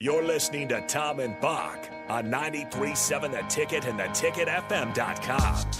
You're 0.00 0.22
listening 0.22 0.68
to 0.68 0.80
Tom 0.82 1.18
and 1.18 1.40
Bock 1.40 1.90
on 2.08 2.26
93.7 2.26 3.32
The 3.32 3.42
Ticket 3.48 3.84
and 3.84 3.98
theticketfm.com. 3.98 5.70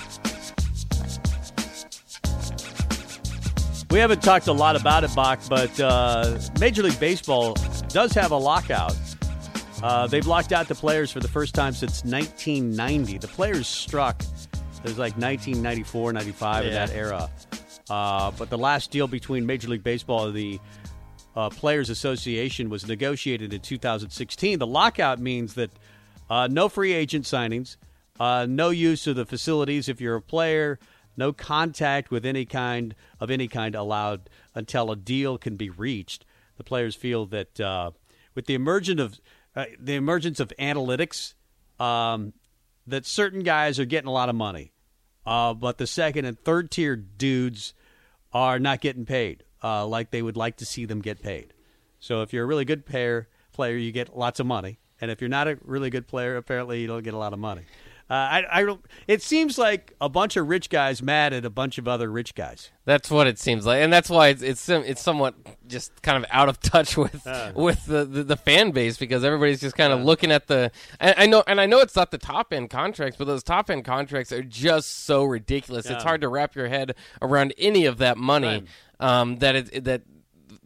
We 3.93 4.01
haven't 4.01 4.21
talked 4.21 4.49
a 4.49 4.53
lot 4.53 4.75
about 4.75 5.05
it, 5.05 5.15
Bock, 5.15 5.39
but 5.49 5.79
uh, 5.79 6.37
Major 6.59 6.83
League 6.83 6.99
Baseball 6.99 7.55
does 7.91 8.13
have 8.15 8.33
a 8.33 8.37
lockout. 8.37 8.97
Uh, 9.85 10.09
they've 10.09 10.27
locked 10.27 10.51
out 10.51 10.67
the 10.67 10.75
players 10.75 11.13
for 11.13 11.21
the 11.21 11.29
first 11.29 11.55
time 11.55 11.73
since 11.73 12.03
1990. 12.03 13.19
The 13.19 13.29
players 13.29 13.69
struck. 13.69 14.21
It 14.23 14.83
was 14.83 14.99
like 14.99 15.17
1994, 15.17 16.13
95 16.13 16.67
in 16.67 16.73
that 16.73 16.91
era. 16.91 17.31
Uh, 17.89 18.33
but 18.33 18.51
the 18.51 18.59
last 18.59 18.91
deal 18.91 19.07
between 19.07 19.47
Major 19.47 19.69
League 19.69 19.85
Baseball 19.85 20.27
and 20.27 20.35
the 20.35 20.59
uh, 21.39 21.49
Players 21.51 21.89
Association 21.89 22.69
was 22.69 22.89
negotiated 22.89 23.53
in 23.53 23.61
2016. 23.61 24.59
The 24.59 24.67
lockout 24.67 25.21
means 25.21 25.55
that 25.55 25.71
uh, 26.29 26.49
no 26.51 26.69
free 26.69 26.93
agent 26.93 27.27
signings, 27.27 27.77
uh, 28.19 28.45
no 28.49 28.71
use 28.71 29.07
of 29.07 29.15
the 29.15 29.25
facilities 29.25 29.89
if 29.89 30.01
you're 30.01 30.17
a 30.17 30.21
player, 30.21 30.81
no 31.17 31.33
contact 31.33 32.11
with 32.11 32.27
any 32.27 32.45
kind 32.45 32.93
of 33.21 33.31
any 33.31 33.47
kind 33.47 33.77
allowed 33.77 34.29
until 34.57 34.91
a 34.91 34.97
deal 34.97 35.39
can 35.39 35.55
be 35.55 35.71
reached. 35.71 36.25
The 36.57 36.65
players 36.65 36.97
feel 36.97 37.27
that 37.27 37.61
uh, 37.61 37.93
with 38.35 38.47
the 38.47 38.55
emergence 38.55 39.01
of 39.01 39.21
uh, 39.55 39.67
the 39.79 39.95
emergence 39.95 40.41
of 40.41 40.53
analytics, 40.59 41.35
um, 41.79 42.33
that 42.89 43.07
certain 43.07 43.45
guys 43.45 43.79
are 43.79 43.85
getting 43.85 44.09
a 44.09 44.13
lot 44.13 44.29
of 44.29 44.35
money, 44.35 44.73
uh, 45.25 45.55
but 45.55 45.79
the 45.79 45.87
second 45.87 46.25
and 46.25 46.37
third 46.37 46.73
tier 46.73 46.97
dudes 46.97 47.75
are 48.33 48.59
not 48.59 48.81
getting 48.81 49.07
paid 49.07 49.45
uh, 49.63 49.87
like 49.87 50.11
they 50.11 50.23
would 50.23 50.37
like 50.37 50.57
to 50.59 50.67
see 50.67 50.85
them 50.85 51.01
get 51.01 51.23
paid. 51.23 51.55
So 52.01 52.23
if 52.23 52.33
you're 52.33 52.45
a 52.45 52.47
really 52.47 52.65
good 52.65 52.87
player, 52.87 53.29
player, 53.53 53.77
you 53.77 53.93
get 53.93 54.17
lots 54.17 54.41
of 54.41 54.47
money, 54.47 54.79
and 55.01 55.11
if 55.11 55.21
you're 55.21 55.29
not 55.29 55.49
a 55.49 55.59
really 55.65 55.91
good 55.91 56.07
player, 56.07 56.37
apparently 56.37 56.81
you 56.81 56.87
don't 56.87 57.03
get 57.03 57.15
a 57.15 57.19
lot 57.19 57.33
of 57.33 57.39
money. 57.39 57.63
Uh, 58.11 58.15
I, 58.15 58.45
I, 58.51 58.63
don't- 58.65 58.85
it 59.07 59.23
seems 59.23 59.59
like 59.59 59.95
a 60.01 60.09
bunch 60.09 60.37
of 60.37 60.49
rich 60.49 60.71
guys 60.71 61.03
mad 61.03 61.33
at 61.35 61.45
a 61.45 61.51
bunch 61.51 61.77
of 61.77 61.87
other 61.87 62.11
rich 62.11 62.35
guys. 62.35 62.71
That's 62.87 63.11
what 63.11 63.27
it 63.27 63.39
seems 63.39 63.67
like, 63.67 63.83
and 63.83 63.93
that's 63.93 64.09
why 64.09 64.29
it's 64.29 64.41
it's, 64.41 64.67
it's 64.69 65.03
somewhat 65.03 65.35
just 65.67 66.01
kind 66.01 66.17
of 66.17 66.29
out 66.31 66.49
of 66.49 66.59
touch 66.63 66.97
with 66.97 67.27
with 67.55 67.85
the, 67.85 68.07
the, 68.07 68.23
the 68.25 68.37
fan 68.37 68.71
base 68.71 68.97
because 68.97 69.25
everybody's 69.25 69.61
just 69.61 69.77
kind 69.77 69.93
of 69.93 70.01
looking 70.01 70.33
at 70.33 70.47
the. 70.47 70.71
And 70.99 71.15
I 71.19 71.27
know, 71.27 71.45
and 71.47 71.61
I 71.61 71.67
know 71.67 71.81
it's 71.81 71.95
not 71.97 72.11
the 72.11 72.17
top 72.19 72.53
end 72.53 72.71
contracts, 72.71 73.17
but 73.19 73.27
those 73.27 73.43
top 73.43 73.69
end 73.69 73.85
contracts 73.85 74.33
are 74.33 74.43
just 74.43 75.05
so 75.05 75.25
ridiculous. 75.25 75.85
It's 75.85 76.03
hard 76.03 76.23
to 76.23 76.29
wrap 76.29 76.55
your 76.55 76.69
head 76.69 76.95
around 77.21 77.53
any 77.59 77.85
of 77.85 77.99
that 77.99 78.17
money. 78.17 78.47
Right. 78.47 78.67
Um, 79.21 79.37
that 79.37 79.55
it 79.55 79.85
that 79.85 80.03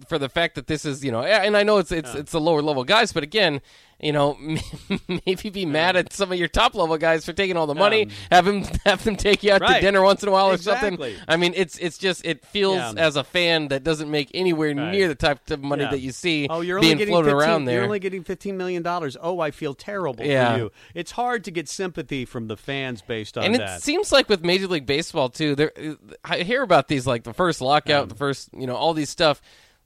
for 0.09 0.19
the 0.19 0.29
fact 0.29 0.55
that 0.57 0.67
this 0.67 0.85
is 0.85 1.05
you 1.05 1.13
know, 1.13 1.23
and 1.23 1.57
I 1.57 1.63
know 1.63 1.79
it's 1.79 1.93
it's 1.93 2.15
it's 2.15 2.33
the 2.33 2.41
lower 2.41 2.63
level 2.63 2.85
guys, 2.85 3.13
but 3.13 3.23
again. 3.23 3.61
You 4.05 4.11
know, 4.11 4.37
maybe 5.27 5.49
be 5.51 5.65
mad 5.65 5.95
at 5.95 6.13
some 6.13 6.33
of 6.33 6.39
your 6.39 6.49
top 6.49 6.75
level 6.75 6.99
guys 6.99 7.25
for 7.25 7.33
taking 7.33 7.57
all 7.57 7.69
the 7.69 7.75
money. 7.77 8.09
have 8.33 8.49
him 8.49 8.65
have 8.85 9.05
them 9.05 9.15
take 9.15 9.45
you 9.45 9.53
out 9.53 9.59
to 9.65 9.81
dinner 9.81 10.03
once 10.03 10.25
in 10.25 10.29
a 10.29 10.33
while 10.33 10.51
or 10.51 10.55
Exactly. 10.55 11.15
something. 11.15 11.25
I 11.29 11.37
mean, 11.37 11.53
it's 11.55 11.79
it's 11.79 11.99
just 11.99 12.27
it 12.27 12.45
feels 12.45 12.79
Yeah. 12.79 12.95
as 12.97 13.15
a 13.15 13.23
fan 13.23 13.69
that 13.69 13.85
doesn't 13.85 14.11
make 14.11 14.33
anywhere 14.35 14.75
Right. 14.75 14.91
near 14.91 15.07
the 15.07 15.15
type 15.15 15.49
of 15.53 15.63
money 15.63 15.85
Yeah. 15.85 15.91
that 15.91 16.01
you 16.01 16.11
see 16.11 16.49
Oh, 16.51 16.63
you're 16.63 16.81
being 16.81 16.95
only 16.95 16.99
getting 16.99 17.13
floated 17.13 17.31
15, 17.31 17.41
around 17.49 17.65
there. 17.67 17.75
You're 17.77 17.85
only 17.85 18.01
getting 18.01 18.25
fifteen 18.25 18.57
million 18.57 18.83
dollars. 18.83 19.17
Oh, 19.23 19.39
I 19.39 19.53
feel 19.53 19.73
terrible 19.73 20.25
Yeah. 20.27 20.53
for 20.55 20.59
you. 20.59 20.73
It's 20.97 21.13
hard 21.13 21.45
to 21.45 21.53
get 21.53 21.69
sympathy 21.69 22.25
from 22.25 22.49
the 22.49 22.57
fans 22.57 23.03
based 23.03 23.39
on 23.39 23.45
and 23.45 23.55
that. 23.55 23.79
it 23.79 23.83
seems 23.83 24.11
like 24.11 24.29
with 24.29 24.43
Major 24.45 24.67
League 24.67 24.87
Baseball 24.87 25.29
too, 25.29 25.55
there 25.55 25.71
I 26.25 26.39
hear 26.39 26.63
about 26.65 26.89
these 26.89 27.07
like 27.07 27.23
the 27.23 27.33
first 27.35 27.61
lockout, 27.61 28.09
the 28.09 28.17
first 28.17 28.49
you 28.53 28.67
know 28.67 28.75
all 28.75 28.95
these 28.95 29.11
stuff. 29.11 29.41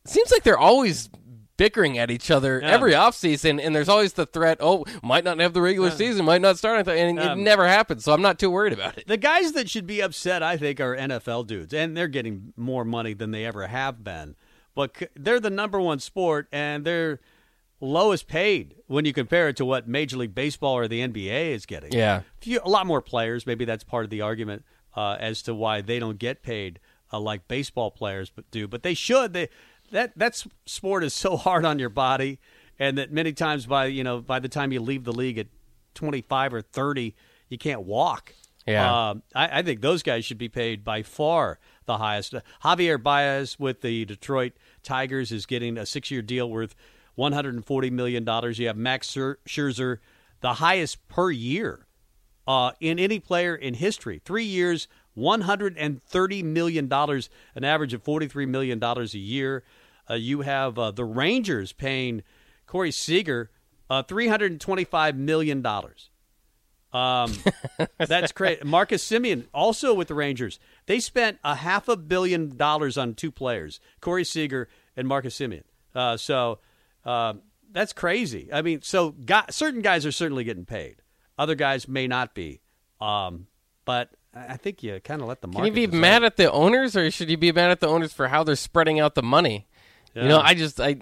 It 0.06 0.12
seems 0.12 0.30
like 0.30 0.42
they're 0.42 0.58
always 0.58 1.10
bickering 1.56 1.96
at 1.96 2.10
each 2.10 2.30
other 2.30 2.60
Yeah. 2.62 2.68
every 2.70 2.92
offseason 2.92 3.64
and 3.64 3.74
there's 3.74 3.88
always 3.88 4.12
the 4.12 4.26
threat 4.26 4.58
oh 4.60 4.84
might 5.02 5.24
not 5.24 5.38
have 5.38 5.54
the 5.54 5.62
regular 5.62 5.90
season 5.90 6.26
might 6.26 6.42
not 6.42 6.58
start 6.58 6.86
and 6.86 7.18
it 7.18 7.26
Um, 7.26 7.44
never 7.44 7.66
happens 7.66 8.04
so 8.04 8.12
i'm 8.12 8.20
not 8.20 8.38
too 8.38 8.50
worried 8.50 8.74
about 8.74 8.98
it 8.98 9.06
The 9.08 9.16
guys 9.16 9.52
that 9.52 9.70
should 9.70 9.86
be 9.86 10.02
upset, 10.02 10.42
I 10.42 10.58
think, 10.58 10.80
are 10.80 10.94
NFL 10.94 11.46
dudes, 11.46 11.72
and 11.72 11.96
they're 11.96 12.08
getting 12.08 12.52
more 12.58 12.84
money 12.84 13.14
than 13.14 13.30
they 13.30 13.46
ever 13.46 13.66
have 13.68 14.04
been. 14.04 14.36
But 14.74 14.98
c- 14.98 15.06
they're 15.16 15.40
the 15.40 15.48
number 15.48 15.80
one 15.80 15.98
sport, 15.98 16.46
and 16.52 16.84
they're 16.84 17.20
lowest 17.80 18.26
paid 18.28 18.74
when 18.86 19.04
you 19.06 19.12
compare 19.14 19.48
it 19.48 19.56
to 19.56 19.64
what 19.64 19.88
Major 19.88 20.18
League 20.18 20.34
Baseball 20.34 20.74
or 20.74 20.88
the 20.88 21.00
NBA 21.00 21.52
is 21.54 21.64
getting. 21.66 21.92
Yeah. 21.92 22.20
Few, 22.40 22.60
a 22.62 22.68
lot 22.68 22.86
more 22.86 23.00
players. 23.00 23.46
Maybe 23.46 23.64
that's 23.64 23.84
part 23.84 24.04
of 24.04 24.10
the 24.10 24.20
argument 24.20 24.64
uh, 24.94 25.16
as 25.18 25.40
to 25.42 25.54
why 25.54 25.80
they 25.80 25.98
don't 25.98 26.18
get 26.18 26.42
paid 26.42 26.80
uh, 27.12 27.20
like 27.20 27.48
baseball 27.48 27.90
players 27.90 28.30
but 28.30 28.50
do. 28.50 28.66
But 28.68 28.82
they 28.82 28.94
should. 28.94 29.32
They 29.32 29.48
that 29.90 30.12
that 30.16 30.42
sport 30.66 31.04
is 31.04 31.14
so 31.14 31.36
hard 31.36 31.64
on 31.64 31.78
your 31.78 31.88
body, 31.88 32.38
and 32.78 32.98
that 32.98 33.12
many 33.12 33.32
times 33.32 33.66
by 33.66 33.86
you 33.86 34.04
know 34.04 34.20
by 34.20 34.38
the 34.38 34.48
time 34.48 34.72
you 34.72 34.80
leave 34.80 35.04
the 35.04 35.12
league 35.12 35.38
at 35.38 35.48
twenty 35.94 36.22
five 36.22 36.52
or 36.52 36.62
thirty, 36.62 37.14
you 37.48 37.58
can't 37.58 37.82
walk. 37.82 38.34
Yeah. 38.66 39.10
Um, 39.10 39.22
I, 39.34 39.60
I 39.60 39.62
think 39.62 39.80
those 39.80 40.02
guys 40.02 40.24
should 40.24 40.38
be 40.38 40.48
paid 40.48 40.82
by 40.82 41.02
far 41.02 41.60
the 41.84 41.98
highest. 41.98 42.34
Uh, 42.34 42.40
Javier 42.64 43.00
Baez 43.00 43.58
with 43.58 43.80
the 43.80 44.04
Detroit 44.04 44.54
Tigers 44.82 45.30
is 45.30 45.46
getting 45.46 45.78
a 45.78 45.86
six 45.86 46.10
year 46.10 46.20
deal 46.20 46.50
worth 46.50 46.74
$140 47.16 47.92
million. 47.92 48.26
You 48.54 48.66
have 48.66 48.76
Max 48.76 49.08
Scherzer, 49.08 49.98
the 50.40 50.54
highest 50.54 51.06
per 51.08 51.30
year 51.30 51.86
uh, 52.46 52.72
in 52.80 52.98
any 52.98 53.18
player 53.18 53.54
in 53.54 53.74
history. 53.74 54.20
Three 54.24 54.44
years, 54.44 54.88
$130 55.16 56.44
million, 56.44 56.92
an 56.92 57.64
average 57.64 57.94
of 57.94 58.04
$43 58.04 58.48
million 58.48 58.82
a 58.82 59.04
year. 59.16 59.64
Uh, 60.08 60.14
you 60.14 60.42
have 60.42 60.78
uh, 60.78 60.90
the 60.90 61.04
Rangers 61.04 61.72
paying 61.72 62.22
Corey 62.66 62.90
Seager 62.90 63.50
uh, 63.88 64.02
$325 64.02 65.16
million. 65.16 65.64
Um, 66.92 67.32
that's 67.98 68.32
great. 68.32 68.64
Marcus 68.64 69.06
Semien, 69.06 69.46
also 69.52 69.94
with 69.94 70.08
the 70.08 70.14
Rangers, 70.14 70.58
they 70.86 71.00
spent 71.00 71.38
a 71.44 71.56
half 71.56 71.88
a 71.88 71.96
billion 71.96 72.56
dollars 72.56 72.96
on 72.96 73.14
two 73.14 73.30
players, 73.30 73.80
Corey 74.00 74.24
Seager 74.24 74.68
and 74.96 75.06
Marcus 75.06 75.38
Semien. 75.38 75.62
Uh, 75.94 76.16
so 76.16 76.58
uh, 77.04 77.34
that's 77.70 77.92
crazy. 77.92 78.48
I 78.52 78.62
mean, 78.62 78.82
so 78.82 79.14
certain 79.50 79.82
guys 79.82 80.06
are 80.06 80.12
certainly 80.12 80.44
getting 80.44 80.64
paid. 80.64 80.96
Other 81.38 81.54
guys 81.54 81.88
may 81.88 82.06
not 82.06 82.34
be. 82.34 82.60
Um, 83.00 83.46
but 83.84 84.10
I 84.36 84.56
think 84.56 84.82
you 84.82 85.00
kind 85.00 85.22
of 85.22 85.28
let 85.28 85.40
the 85.40 85.48
Can 85.48 85.54
market. 85.54 85.76
you 85.78 85.88
be 85.88 85.96
mad 85.96 86.22
at 86.22 86.36
the 86.36 86.50
owners, 86.50 86.96
or 86.96 87.10
should 87.10 87.30
you 87.30 87.36
be 87.36 87.52
mad 87.52 87.70
at 87.70 87.80
the 87.80 87.88
owners 87.88 88.12
for 88.12 88.28
how 88.28 88.44
they're 88.44 88.56
spreading 88.56 89.00
out 89.00 89.14
the 89.14 89.22
money? 89.22 89.66
You 90.14 90.28
know, 90.28 90.40
I 90.40 90.54
just 90.54 90.80
I, 90.80 90.96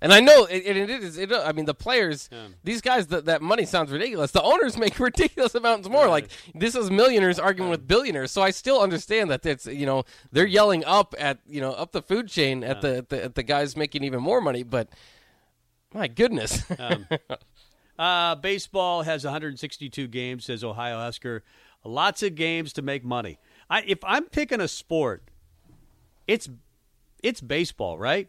and 0.00 0.12
I 0.12 0.20
know 0.20 0.44
it, 0.44 0.62
it, 0.64 0.76
it 0.76 0.90
is. 0.90 1.18
It, 1.18 1.32
I 1.32 1.50
mean, 1.50 1.64
the 1.64 1.74
players, 1.74 2.30
these 2.62 2.80
guys, 2.80 3.08
that 3.08 3.24
that 3.24 3.42
money 3.42 3.64
sounds 3.64 3.90
ridiculous. 3.90 4.30
The 4.30 4.42
owners 4.42 4.76
make 4.78 5.00
ridiculous 5.00 5.56
amounts 5.56 5.88
more. 5.88 6.06
Like 6.06 6.28
this 6.54 6.76
is 6.76 6.88
millionaires 6.88 7.40
arguing 7.40 7.68
with 7.68 7.88
billionaires. 7.88 8.30
So 8.30 8.42
I 8.42 8.50
still 8.50 8.80
understand 8.80 9.28
that 9.32 9.44
it's 9.44 9.66
you 9.66 9.86
know 9.86 10.04
they're 10.30 10.46
yelling 10.46 10.84
up 10.84 11.16
at 11.18 11.40
you 11.48 11.60
know 11.60 11.72
up 11.72 11.90
the 11.90 12.00
food 12.02 12.28
chain 12.28 12.62
at 12.62 12.80
the, 12.80 12.98
at 12.98 13.08
the 13.08 13.24
at 13.24 13.34
the 13.34 13.42
guys 13.42 13.76
making 13.76 14.04
even 14.04 14.22
more 14.22 14.40
money. 14.40 14.62
But 14.62 14.88
my 15.92 16.06
goodness, 16.06 16.62
Uh, 17.98 18.34
baseball 18.34 19.02
has 19.02 19.24
162 19.24 20.08
games, 20.08 20.44
says 20.44 20.64
Ohio 20.64 20.98
Husker. 20.98 21.44
Lots 21.84 22.22
of 22.22 22.34
games 22.34 22.72
to 22.74 22.82
make 22.82 23.04
money. 23.04 23.38
I, 23.68 23.82
if 23.86 23.98
I'm 24.04 24.24
picking 24.24 24.60
a 24.60 24.68
sport, 24.68 25.24
it's 26.26 26.48
it's 27.22 27.40
baseball, 27.40 27.98
right? 27.98 28.28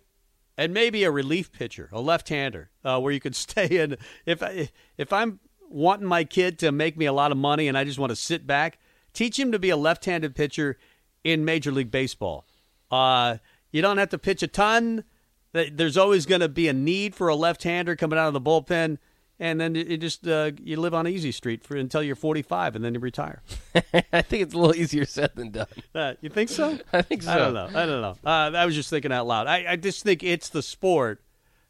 And 0.58 0.74
maybe 0.74 1.04
a 1.04 1.12
relief 1.12 1.52
pitcher, 1.52 1.90
a 1.92 2.00
left-hander, 2.00 2.70
uh, 2.84 3.00
where 3.00 3.12
you 3.12 3.20
could 3.20 3.36
stay 3.36 3.68
in. 3.68 3.98
If 4.26 4.42
I, 4.42 4.70
if 4.98 5.12
I'm 5.12 5.40
wanting 5.70 6.08
my 6.08 6.24
kid 6.24 6.60
to 6.60 6.72
make 6.72 6.98
me 6.98 7.06
a 7.06 7.14
lot 7.14 7.32
of 7.32 7.38
money 7.38 7.68
and 7.68 7.78
I 7.78 7.84
just 7.84 8.00
want 8.00 8.12
to 8.12 8.16
sit 8.16 8.48
back, 8.48 8.80
teach 9.14 9.38
him 9.38 9.52
to 9.52 9.60
be 9.60 9.70
a 9.70 9.78
left-handed 9.78 10.36
pitcher 10.36 10.78
in 11.24 11.44
Major 11.44 11.72
League 11.72 11.92
Baseball. 11.92 12.46
Uh, 12.90 13.38
you 13.72 13.82
don't 13.82 13.98
have 13.98 14.10
to 14.10 14.18
pitch 14.18 14.44
a 14.44 14.48
ton. 14.48 15.04
There's 15.52 15.98
always 15.98 16.26
going 16.26 16.42
to 16.42 16.50
be 16.50 16.68
a 16.68 16.74
need 16.74 17.16
for 17.16 17.28
a 17.28 17.36
left-hander 17.36 17.96
coming 17.96 18.20
out 18.20 18.28
of 18.28 18.34
the 18.34 18.42
bullpen, 18.42 18.98
and 19.40 19.60
then 19.60 19.76
you 19.76 19.98
just 19.98 20.28
uh, 20.28 20.52
you 20.62 20.78
live 20.78 20.94
on 20.94 21.08
easy 21.08 21.32
street 21.32 21.64
for 21.64 21.76
until 21.76 22.02
you're 22.02 22.16
45, 22.16 22.76
and 22.76 22.86
then 22.86 22.94
you 22.94 23.00
retire. 23.00 23.42
I 24.14 24.22
think 24.22 24.44
it's 24.44 24.54
a 24.54 24.58
little 24.58 24.76
easier 24.76 25.06
said 25.06 25.32
than 25.36 25.52
done. 25.52 25.68
Uh, 25.94 26.14
you 26.22 26.30
think 26.30 26.50
so? 26.50 26.78
I 26.94 27.02
think 27.02 27.24
so. 27.24 27.32
I 27.32 27.38
don't 27.38 27.54
know. 27.54 27.68
I 27.68 27.86
don't 27.86 28.02
know. 28.02 28.16
Uh, 28.26 28.52
I 28.58 28.66
was 28.66 28.76
just 28.76 28.90
thinking 28.90 29.12
out 29.12 29.28
loud. 29.28 29.48
I, 29.48 29.66
I 29.72 29.76
just 29.76 30.04
think 30.04 30.24
it's 30.24 30.50
the 30.50 30.62
sport 30.62 31.22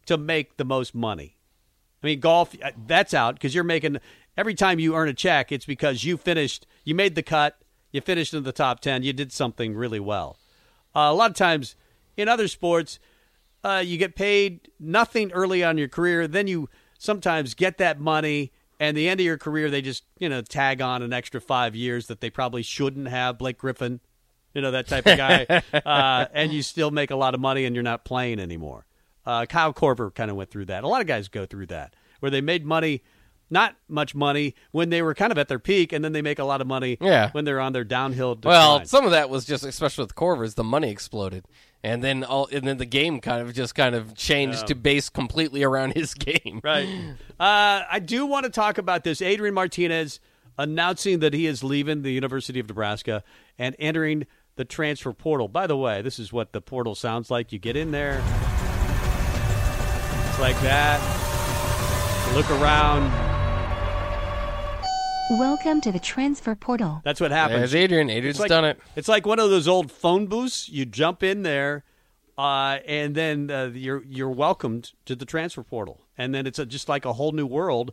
to 0.05 0.17
make 0.17 0.57
the 0.57 0.65
most 0.65 0.93
money. 0.93 1.37
I 2.03 2.07
mean, 2.07 2.19
golf, 2.19 2.55
uh, 2.63 2.71
that's 2.85 3.13
out 3.13 3.35
because 3.35 3.55
you're 3.55 3.63
making 3.63 3.99
every 4.37 4.53
time 4.53 4.79
you 4.79 4.95
earn 4.95 5.09
a 5.09 5.13
check, 5.13 5.51
it's 5.51 5.65
because 5.65 6.03
you 6.03 6.17
finished, 6.17 6.67
you 6.83 6.93
made 6.93 7.15
the 7.15 7.23
cut, 7.23 7.57
you 7.91 8.01
finished 8.01 8.33
in 8.33 8.43
the 8.43 8.51
top 8.51 8.79
10, 8.79 9.03
you 9.03 9.13
did 9.13 9.31
something 9.31 9.73
really 9.73 9.99
well. 9.99 10.37
Uh, 10.95 11.09
a 11.09 11.13
lot 11.13 11.31
of 11.31 11.35
times 11.35 11.75
in 12.15 12.27
other 12.27 12.47
sports, 12.47 12.99
uh, 13.63 13.81
you 13.83 13.97
get 13.97 14.15
paid 14.15 14.69
nothing 14.79 15.31
early 15.31 15.63
on 15.63 15.71
in 15.71 15.77
your 15.79 15.87
career, 15.87 16.27
then 16.27 16.47
you 16.47 16.69
sometimes 17.05 17.53
get 17.53 17.77
that 17.77 17.99
money. 17.99 18.51
And 18.77 18.97
the 18.97 19.07
end 19.07 19.21
of 19.21 19.25
your 19.25 19.37
career, 19.37 19.69
they 19.69 19.81
just 19.81 20.03
you 20.19 20.27
know 20.27 20.41
tag 20.41 20.81
on 20.81 21.01
an 21.01 21.13
extra 21.13 21.39
five 21.39 21.75
years 21.75 22.07
that 22.07 22.19
they 22.19 22.29
probably 22.29 22.61
shouldn't 22.61 23.07
have. 23.07 23.37
Blake 23.37 23.57
Griffin, 23.57 24.01
you 24.53 24.61
know 24.61 24.71
that 24.71 24.87
type 24.87 25.05
of 25.05 25.17
guy, 25.17 25.45
uh, 25.73 26.25
and 26.33 26.51
you 26.51 26.61
still 26.61 26.91
make 26.91 27.09
a 27.09 27.15
lot 27.15 27.33
of 27.33 27.39
money, 27.39 27.63
and 27.63 27.73
you're 27.73 27.83
not 27.83 28.03
playing 28.03 28.39
anymore. 28.39 28.85
Uh, 29.25 29.45
Kyle 29.45 29.73
Korver 29.73 30.13
kind 30.13 30.29
of 30.29 30.35
went 30.35 30.49
through 30.49 30.65
that. 30.65 30.83
A 30.83 30.87
lot 30.87 30.99
of 30.99 31.07
guys 31.07 31.29
go 31.29 31.45
through 31.45 31.67
that 31.67 31.95
where 32.19 32.29
they 32.29 32.41
made 32.41 32.65
money, 32.65 33.03
not 33.49 33.75
much 33.87 34.15
money 34.15 34.55
when 34.71 34.89
they 34.89 35.01
were 35.01 35.13
kind 35.13 35.31
of 35.31 35.37
at 35.37 35.47
their 35.47 35.59
peak, 35.59 35.93
and 35.93 36.03
then 36.03 36.11
they 36.13 36.21
make 36.21 36.39
a 36.39 36.43
lot 36.43 36.61
of 36.61 36.67
money 36.67 36.97
Yeah. 36.99 37.29
when 37.31 37.45
they're 37.45 37.59
on 37.59 37.73
their 37.73 37.83
downhill. 37.83 38.35
Decline. 38.35 38.51
Well, 38.53 38.85
some 38.85 39.05
of 39.05 39.11
that 39.11 39.29
was 39.29 39.45
just, 39.45 39.63
especially 39.63 40.03
with 40.03 40.15
Korver's, 40.15 40.55
the 40.55 40.63
money 40.63 40.89
exploded, 40.89 41.45
and 41.83 42.03
then 42.03 42.23
all, 42.23 42.47
and 42.51 42.65
then 42.67 42.77
the 42.77 42.85
game 42.85 43.19
kind 43.21 43.41
of 43.47 43.53
just 43.53 43.75
kind 43.75 43.93
of 43.93 44.15
changed 44.15 44.67
to 44.67 44.75
base 44.75 45.09
completely 45.09 45.63
around 45.63 45.93
his 45.93 46.13
game. 46.15 46.59
Right. 46.63 46.87
Uh, 47.39 47.83
I 47.91 47.99
do 48.03 48.25
want 48.25 48.45
to 48.45 48.49
talk 48.49 48.77
about 48.79 49.03
this. 49.03 49.21
Adrian 49.21 49.53
Martinez 49.53 50.19
announcing 50.57 51.19
that 51.19 51.33
he 51.33 51.45
is 51.45 51.63
leaving 51.63 52.01
the 52.01 52.11
University 52.11 52.59
of 52.59 52.67
Nebraska 52.67 53.23
and 53.59 53.75
entering 53.77 54.25
the 54.55 54.63
transfer 54.65 55.11
portal. 55.11 55.47
By 55.49 55.67
the 55.67 55.75
way, 55.77 56.01
this 56.01 56.17
is 56.17 56.31
what 56.31 56.53
the 56.53 56.61
portal 56.61 56.95
sounds 56.95 57.29
like. 57.29 57.51
You 57.51 57.59
get 57.59 57.75
in 57.75 57.91
there, 57.91 58.23
it's 60.29 60.39
like 60.39 60.59
that. 60.61 60.99
You 62.29 62.37
look 62.37 62.49
around. 62.51 63.34
Welcome 65.31 65.81
to 65.81 65.91
the 65.91 65.99
transfer 65.99 66.53
portal. 66.53 67.01
That's 67.03 67.19
what 67.19 67.31
happens. 67.31 67.59
There's 67.59 67.75
Adrian. 67.75 68.11
Adrian's 68.11 68.35
It's 68.35 68.41
like, 68.41 68.49
done 68.49 68.63
it. 68.65 68.79
It's 68.95 69.07
like 69.07 69.25
one 69.25 69.39
of 69.39 69.49
those 69.49 69.67
old 69.67 69.91
phone 69.91 70.27
booths. 70.27 70.69
You 70.69 70.85
jump 70.85 71.23
in 71.23 71.41
there, 71.41 71.83
uh, 72.37 72.77
and 72.85 73.15
then 73.15 73.49
uh, 73.49 73.71
you're 73.73 74.03
you're 74.03 74.29
welcomed 74.29 74.91
to 75.05 75.15
the 75.15 75.25
transfer 75.25 75.63
portal, 75.63 76.01
and 76.15 76.33
then 76.35 76.45
it's 76.45 76.59
a, 76.59 76.65
just 76.65 76.87
like 76.87 77.05
a 77.05 77.13
whole 77.13 77.31
new 77.31 77.47
world. 77.47 77.91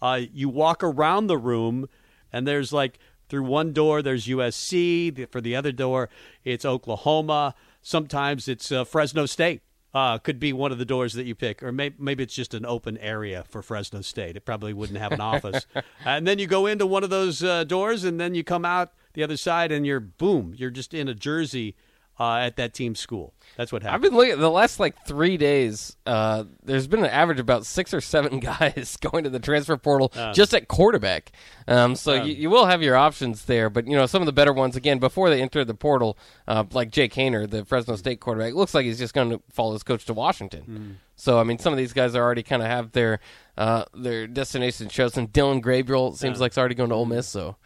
Uh, 0.00 0.20
you 0.32 0.48
walk 0.48 0.84
around 0.84 1.26
the 1.26 1.36
room, 1.36 1.88
and 2.32 2.46
there's 2.46 2.72
like 2.72 3.00
through 3.28 3.42
one 3.42 3.72
door 3.72 4.00
there's 4.00 4.26
USC. 4.28 5.12
The- 5.12 5.26
For 5.26 5.40
the 5.40 5.56
other 5.56 5.72
door, 5.72 6.08
it's 6.44 6.64
Oklahoma. 6.64 7.56
Sometimes 7.82 8.46
it's 8.46 8.70
uh, 8.70 8.84
Fresno 8.84 9.26
State. 9.26 9.62
Uh, 9.94 10.18
could 10.18 10.38
be 10.38 10.52
one 10.52 10.70
of 10.70 10.76
the 10.78 10.84
doors 10.84 11.14
that 11.14 11.24
you 11.24 11.34
pick, 11.34 11.62
or 11.62 11.72
may- 11.72 11.94
maybe 11.98 12.22
it's 12.22 12.34
just 12.34 12.52
an 12.52 12.66
open 12.66 12.98
area 12.98 13.42
for 13.48 13.62
Fresno 13.62 14.02
State. 14.02 14.36
It 14.36 14.44
probably 14.44 14.74
wouldn't 14.74 14.98
have 14.98 15.12
an 15.12 15.20
office. 15.34 15.66
and 16.04 16.26
then 16.26 16.38
you 16.38 16.46
go 16.46 16.66
into 16.66 16.86
one 16.86 17.02
of 17.04 17.08
those 17.10 17.42
uh, 17.42 17.64
doors, 17.64 18.04
and 18.04 18.20
then 18.20 18.34
you 18.34 18.44
come 18.44 18.66
out 18.66 18.92
the 19.14 19.22
other 19.22 19.38
side, 19.38 19.72
and 19.72 19.86
you're 19.86 19.98
boom, 20.00 20.52
you're 20.56 20.70
just 20.70 20.92
in 20.92 21.08
a 21.08 21.14
jersey 21.14 21.74
uh, 22.18 22.36
at 22.36 22.56
that 22.56 22.74
team's 22.74 22.98
school. 22.98 23.32
That's 23.56 23.72
what 23.72 23.82
happened. 23.82 23.94
I've 23.94 24.02
been 24.02 24.16
looking 24.16 24.40
the 24.40 24.50
last 24.50 24.80
like 24.80 25.06
three 25.06 25.36
days. 25.36 25.96
Uh, 26.06 26.44
there's 26.64 26.86
been 26.86 27.00
an 27.00 27.10
average 27.10 27.40
about 27.40 27.66
six 27.66 27.94
or 27.94 28.00
seven 28.00 28.40
guys 28.40 28.96
going 29.00 29.24
to 29.24 29.30
the 29.30 29.38
transfer 29.38 29.76
portal 29.76 30.12
just 30.32 30.54
at 30.54 30.68
quarterback. 30.68 31.32
Um, 31.66 31.94
so 31.96 32.14
you, 32.14 32.34
you 32.34 32.50
will 32.50 32.66
have 32.66 32.82
your 32.82 32.96
options 32.96 33.44
there, 33.44 33.70
but 33.70 33.86
you 33.86 33.96
know 33.96 34.06
some 34.06 34.22
of 34.22 34.26
the 34.26 34.32
better 34.32 34.52
ones 34.52 34.76
again 34.76 34.98
before 34.98 35.30
they 35.30 35.40
enter 35.40 35.64
the 35.64 35.74
portal, 35.74 36.18
uh, 36.46 36.64
like 36.72 36.90
Jake 36.90 37.14
Haener, 37.14 37.48
the 37.48 37.64
Fresno 37.64 37.96
State 37.96 38.20
quarterback, 38.20 38.54
looks 38.54 38.74
like 38.74 38.84
he's 38.84 38.98
just 38.98 39.14
going 39.14 39.30
to 39.30 39.42
follow 39.50 39.72
his 39.72 39.82
coach 39.82 40.04
to 40.06 40.14
Washington. 40.14 40.98
So 41.16 41.38
I 41.38 41.44
mean, 41.44 41.58
some 41.58 41.72
of 41.72 41.76
these 41.78 41.92
guys 41.92 42.14
are 42.14 42.22
already 42.22 42.42
kind 42.42 42.62
of 42.62 42.68
have 42.68 42.92
their 42.92 43.20
uh, 43.56 43.84
their 43.94 44.26
destination 44.26 44.88
chosen. 44.88 45.26
Dillon 45.26 45.60
Gabriel 45.60 46.14
seems 46.14 46.40
like 46.40 46.52
he's 46.52 46.58
already 46.58 46.74
going 46.74 46.90
to 46.90 46.94
Ole 46.96 47.06
Miss. 47.06 47.28
So. 47.28 47.56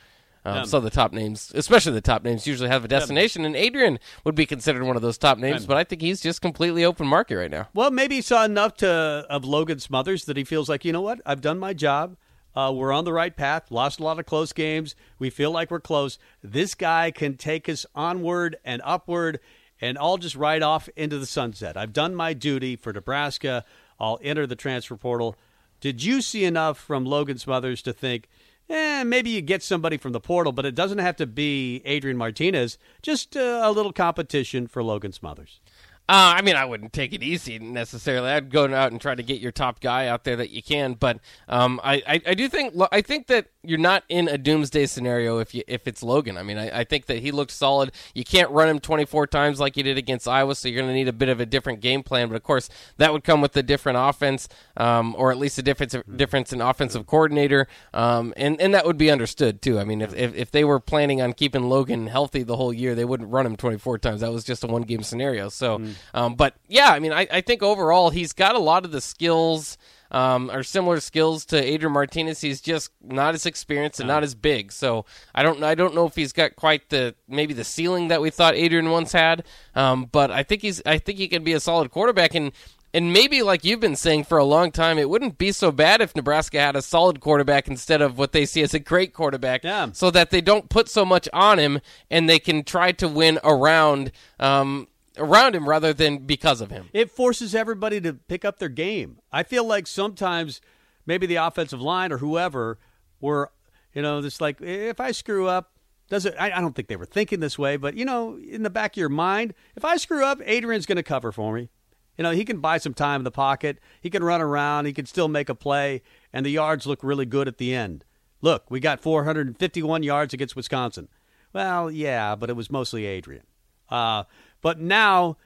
Um, 0.45 0.67
Some 0.67 0.79
of 0.79 0.85
the 0.85 0.91
top 0.91 1.13
names, 1.13 1.53
especially 1.55 1.93
the 1.93 2.01
top 2.01 2.25
names, 2.25 2.49
usually 2.49 2.69
have 2.69 2.85
a 2.85 2.89
destination, 2.89 3.45
and 3.45 3.55
Adrian 3.55 4.01
would 4.25 4.35
be 4.35 4.45
considered 4.45 4.83
one 4.83 4.97
of 4.97 5.03
those 5.03 5.17
top 5.17 5.39
names. 5.39 5.67
But 5.67 5.77
I 5.77 5.85
think 5.85 6.03
he's 6.03 6.21
just 6.21 6.41
completely 6.43 6.85
open 6.85 7.07
market 7.07 7.37
right 7.37 7.51
now. 7.51 7.69
Well, 7.75 7.93
maybe 7.93 8.17
he 8.17 8.23
saw 8.23 8.45
enough 8.45 8.75
to 8.79 8.89
of 9.31 9.45
Logan 9.45 9.79
Smothers 9.79 10.25
that 10.25 10.37
he 10.37 10.43
feels 10.43 10.69
like, 10.69 10.85
you 10.85 10.93
know 10.93 11.01
what, 11.01 11.21
I've 11.25 11.41
done 11.41 11.61
my 11.61 11.75
job. 11.75 12.17
Uh, 12.55 12.73
we're 12.75 12.93
on 12.93 13.05
the 13.05 13.13
right 13.13 13.35
path. 13.35 13.71
Lost 13.71 14.01
a 14.01 14.03
lot 14.03 14.19
of 14.19 14.27
close 14.27 14.53
games. 14.53 14.95
We 15.19 15.31
feel 15.31 15.53
like 15.53 15.71
we're 15.71 15.81
close. 15.81 16.19
This 16.43 16.75
guy 16.75 17.11
can 17.11 17.37
take 17.37 17.69
us 17.69 17.87
onward 17.95 18.57
and 18.65 18.83
upward, 18.85 19.41
and 19.81 19.97
I'll 19.97 20.19
just 20.19 20.37
ride 20.37 20.63
off 20.63 20.89
into 20.97 21.19
the 21.19 21.27
sunset. 21.27 21.77
I've 21.77 21.93
done 21.93 22.15
my 22.15 22.35
duty 22.35 22.77
for 22.77 22.93
Nebraska. 22.93 23.65
I'll 23.99 24.19
enter 24.23 24.47
the 24.47 24.57
transfer 24.57 24.97
portal. 24.97 25.37
Did 25.81 26.03
you 26.03 26.21
see 26.21 26.45
enough 26.45 26.79
from 26.79 27.07
Logan 27.07 27.39
Smothers 27.39 27.81
to 27.83 27.93
think, 27.93 28.29
eh, 28.73 29.05
maybe 29.05 29.31
you 29.31 29.41
get 29.41 29.63
somebody 29.63 29.97
from 29.97 30.13
the 30.13 30.21
portal, 30.21 30.53
but 30.53 30.65
it 30.67 30.75
doesn't 30.75 30.99
have 30.99 31.17
to 31.17 31.27
be 31.27 31.83
Adrian 31.85 32.17
Martinez. 32.17 32.79
Just 33.03 33.37
uh, 33.37 33.61
a 33.63 33.71
little 33.71 33.93
competition 33.93 34.67
for 34.67 34.83
Logan 34.83 35.13
Smothers. 35.13 35.61
Uh, 36.09 36.35
I 36.37 36.43
mean, 36.43 36.57
I 36.57 36.65
wouldn't 36.65 36.93
take 36.93 37.13
it 37.13 37.23
easy 37.23 37.59
necessarily. 37.61 38.29
I'd 38.29 38.51
go 38.51 38.65
out 38.75 38.91
and 38.91 39.01
try 39.01 39.15
to 39.15 39.23
get 39.23 39.41
your 39.41 39.53
top 39.53 39.81
guy 39.81 40.09
out 40.09 40.25
there 40.25 40.37
that 40.37 40.51
you 40.51 40.63
can. 40.63 40.95
But 40.95 41.21
um, 41.49 41.81
I, 41.83 42.03
I, 42.07 42.21
I 42.27 42.35
do 42.35 42.49
think 42.49 42.75
I 42.91 43.01
think 43.03 43.29
that 43.29 43.47
you're 43.63 43.79
not 43.79 44.03
in 44.09 44.27
a 44.27 44.37
doomsday 44.37 44.87
scenario 44.87 45.39
if 45.39 45.55
you 45.55 45.63
if 45.69 45.87
it's 45.87 46.03
Logan. 46.03 46.37
I 46.37 46.43
mean, 46.43 46.59
I, 46.59 46.81
I 46.81 46.85
think 46.85 47.07
that 47.07 47.19
he 47.21 47.31
looked 47.31 47.53
solid. 47.53 47.93
You 48.15 48.25
can't 48.25 48.51
run 48.51 48.69
him 48.69 48.81
24 48.81 49.29
times 49.29 49.61
like 49.61 49.77
you 49.77 49.85
did 49.85 49.97
against 49.97 50.27
Iowa, 50.27 50.57
so 50.57 50.69
you're 50.69 50.83
going 50.83 50.91
to 50.91 50.95
need 50.95 51.07
a 51.07 51.13
bit 51.13 51.29
of 51.29 51.39
a 51.39 51.47
different 51.47 51.81
game 51.81 52.03
plan. 52.03 52.29
But 52.29 52.35
of 52.35 52.43
course, 52.43 52.69
that 52.97 53.13
would 53.13 53.23
come 53.23 53.41
with 53.41 53.57
a 53.57 53.63
different 53.63 53.99
offense, 54.01 54.49
um, 54.77 55.15
or 55.17 55.31
at 55.31 55.39
least 55.39 55.57
a 55.59 55.63
difference 55.63 55.95
difference 56.17 56.53
in 56.53 56.61
offensive 56.61 57.07
coordinator, 57.07 57.69
um, 57.95 58.35
and 58.37 58.61
and 58.61 58.75
that 58.75 58.85
would 58.85 58.99
be 58.99 59.11
understood 59.11 59.63
too. 59.63 59.79
I 59.79 59.85
mean, 59.85 60.03
if, 60.03 60.13
if 60.15 60.35
if 60.35 60.51
they 60.51 60.65
were 60.65 60.81
planning 60.81 61.23
on 61.23 61.33
keeping 61.33 61.69
Logan 61.69 62.09
healthy 62.09 62.43
the 62.43 62.57
whole 62.57 62.73
year, 62.73 62.97
they 62.97 63.05
wouldn't 63.05 63.31
run 63.31 63.47
him 63.47 63.57
24 63.57 63.99
times. 63.99 64.21
That 64.21 64.33
was 64.33 64.43
just 64.43 64.65
a 64.65 64.67
one 64.67 64.83
game 64.83 65.05
scenario. 65.05 65.49
So, 65.49 65.81
um, 66.15 66.35
but 66.35 66.55
yeah, 66.69 66.91
I 66.91 66.99
mean, 66.99 67.13
I, 67.13 67.27
I 67.31 67.41
think 67.41 67.63
overall 67.63 68.11
he's 68.11 68.33
got 68.33 68.55
a 68.55 68.59
lot 68.59 68.85
of 68.85 68.93
the 68.93 69.01
skills 69.01 69.79
um, 70.11 70.51
are 70.51 70.63
similar 70.63 71.01
skills 71.01 71.47
to 71.47 71.57
Adrian 71.63 71.93
Martinez. 71.95 72.41
He's 72.43 72.61
just 72.61 72.91
not 73.03 73.35
as 73.35 73.47
experienced 73.47 73.99
and 73.99 74.07
not 74.07 74.23
as 74.23 74.35
big. 74.35 74.71
So 74.71 75.07
I 75.35 75.43
don't 75.43 75.63
I 75.63 75.75
don't 75.75 75.95
know 75.95 76.07
if 76.07 76.15
he's 76.15 76.33
got 76.35 76.55
quite 76.55 76.91
the 76.91 77.15
maybe 77.29 77.55
the 77.55 77.65
ceiling 77.65 78.09
that 78.09 78.21
we 78.21 78.29
thought 78.29 78.55
Adrian 78.55 78.91
once 78.91 79.13
had. 79.13 79.45
Um, 79.75 80.05
but 80.13 80.31
I 80.31 80.43
think 80.43 80.61
he's 80.63 80.83
I 80.85 80.99
think 80.99 81.19
he 81.19 81.29
can 81.29 81.45
be 81.45 81.55
a 81.55 81.61
solid 81.61 81.91
quarterback 81.91 82.35
and. 82.35 82.53
And 82.95 83.11
maybe, 83.11 83.43
like 83.43 83.65
you've 83.65 83.81
been 83.81 83.97
saying 83.97 84.25
for 84.25 84.37
a 84.37 84.45
long 84.45 84.71
time, 84.71 84.99
it 84.99 85.09
wouldn't 85.09 85.39
be 85.39 85.51
so 85.51 85.73
bad 85.73 86.03
if 86.03 86.15
Nebraska 86.15 86.61
had 86.61 86.77
a 86.77 86.83
solid 86.83 87.21
quarterback 87.21 87.67
instead 87.67 88.03
of 88.03 88.19
what 88.19 88.33
they 88.33 88.45
see 88.45 88.61
as 88.61 88.75
a 88.75 88.79
great 88.79 89.15
quarterback, 89.15 89.65
Yeah. 89.65 89.89
so 89.95 90.11
that 90.11 90.29
they 90.29 90.43
don't 90.43 90.69
put 90.69 90.91
so 90.91 91.07
much 91.07 91.27
on 91.33 91.59
him 91.59 91.81
and 92.11 92.29
they 92.29 92.39
can 92.39 92.65
try 92.65 92.93
to 92.93 93.09
win 93.09 93.39
around 93.45 94.13
um, 94.39 94.89
around 95.19 95.55
him 95.55 95.69
rather 95.69 95.93
than 95.93 96.19
because 96.19 96.61
of 96.61 96.71
him. 96.71 96.89
it 96.93 97.11
forces 97.11 97.55
everybody 97.55 98.01
to 98.01 98.15
pick 98.15 98.45
up 98.45 98.59
their 98.59 98.69
game. 98.69 99.19
I 99.31 99.43
feel 99.43 99.65
like 99.65 99.87
sometimes 99.87 100.61
maybe 101.07 101.27
the 101.27 101.37
offensive 101.37 101.81
line 101.81 102.13
or 102.13 102.19
whoever 102.19 102.79
were, 103.21 103.51
you 103.95 104.03
know, 104.03 104.23
just 104.23 104.41
like 104.41 104.61
if 104.61 105.01
I 105.01 105.13
screw 105.13 105.49
up, 105.49 105.73
does 106.09 106.27
it? 106.27 106.35
I, 106.39 106.53
I 106.53 106.61
don't 106.61 106.75
think 106.75 106.89
they 106.89 106.97
were 106.97 107.07
thinking 107.07 107.41
this 107.41 107.59
way, 107.59 107.77
but 107.77 107.97
you 107.97 108.05
know, 108.05 108.39
in 108.39 108.63
the 108.63 108.71
back 108.71 108.93
of 108.93 108.97
your 108.99 109.09
mind, 109.09 109.55
if 109.77 109.85
I 109.85 109.97
screw 109.97 110.25
up, 110.25 110.41
Adrian's 110.45 110.87
going 110.87 110.97
to 110.97 111.03
cover 111.03 111.33
for 111.33 111.55
me. 111.55 111.71
You 112.19 112.25
know, 112.25 112.33
he 112.33 112.45
can 112.45 112.61
buy 112.61 112.77
some 112.79 112.93
time 112.93 113.21
in 113.21 113.25
the 113.25 113.31
pocket. 113.31 113.79
He 114.01 114.11
can 114.11 114.23
run 114.23 114.43
around. 114.43 114.85
He 114.85 114.93
can 114.93 115.07
still 115.07 115.29
make 115.29 115.49
a 115.49 115.55
play, 115.55 116.03
and 116.33 116.45
the 116.45 116.51
yards 116.51 116.87
look 116.87 117.03
really 117.03 117.25
good 117.25 117.49
at 117.49 117.57
the 117.57 117.75
end. 117.75 118.05
Look, 118.43 118.71
we 118.71 118.81
got 118.81 119.01
451 119.01 120.03
yards 120.03 120.35
against 120.35 120.57
Wisconsin. 120.57 121.09
Well, 121.53 121.91
yeah, 121.91 122.35
but 122.35 122.51
it 122.51 122.57
was 122.57 122.71
mostly 122.71 123.07
Adrian. 123.07 123.45
Uh, 123.89 124.25
but 124.63 124.81
now, 124.81 125.37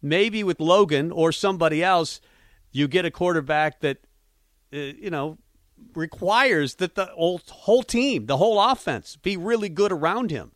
maybe 0.00 0.44
with 0.44 0.60
Logan 0.60 1.10
or 1.10 1.32
somebody 1.32 1.82
else, 1.82 2.20
you 2.70 2.86
get 2.86 3.04
a 3.04 3.10
quarterback 3.10 3.80
that, 3.80 3.98
uh, 4.72 4.76
you 4.76 5.10
know, 5.10 5.38
requires 5.94 6.76
that 6.76 6.94
the 6.94 7.06
whole, 7.06 7.40
whole 7.48 7.82
team, 7.82 8.26
the 8.26 8.36
whole 8.36 8.60
offense, 8.60 9.16
be 9.16 9.36
really 9.36 9.68
good 9.68 9.90
around 9.90 10.30
him. 10.30 10.52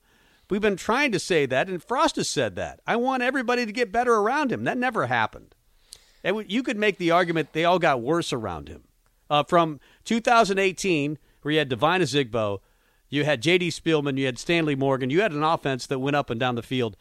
We've 0.49 0.61
been 0.61 0.77
trying 0.77 1.13
to 1.13 1.19
say 1.19 1.47
that, 1.47 1.69
and 1.69 1.83
Frost 1.83 2.17
has 2.17 2.29
said 2.29 2.57
that. 2.57 2.81
I 2.87 2.97
want 2.97 3.23
everybody 3.23 3.65
to 3.65 3.73
get 3.73 3.93
better 3.93 4.15
around 4.15 4.53
him. 4.53 4.65
That 4.65 4.77
never 4.77 5.07
happened. 5.07 5.55
And 6.23 6.45
you 6.51 6.63
could 6.63 6.77
make 6.77 6.99
the 6.99 7.13
argument 7.13 7.53
they 7.53 7.65
all 7.65 7.79
got 7.79 8.03
worse 8.03 8.33
around 8.33 8.69
him. 8.69 8.85
Uh, 9.31 9.45
from 9.45 9.79
2018, 10.05 11.19
where 11.43 11.53
you 11.53 11.59
had 11.59 11.69
Devine 11.69 12.01
Ozigbo, 12.01 12.59
you 13.09 13.25
had 13.25 13.43
J.D. 13.43 13.69
Spielman, 13.69 14.19
you 14.19 14.27
had 14.27 14.39
Stanley 14.39 14.75
Morgan, 14.75 15.09
you 15.09 15.21
had 15.21 15.33
an 15.33 15.45
offense 15.45 15.87
that 15.87 16.01
went 16.01 16.17
up 16.17 16.31
and 16.31 16.41
down 16.41 16.57
the 16.57 16.63
field. 16.63 16.97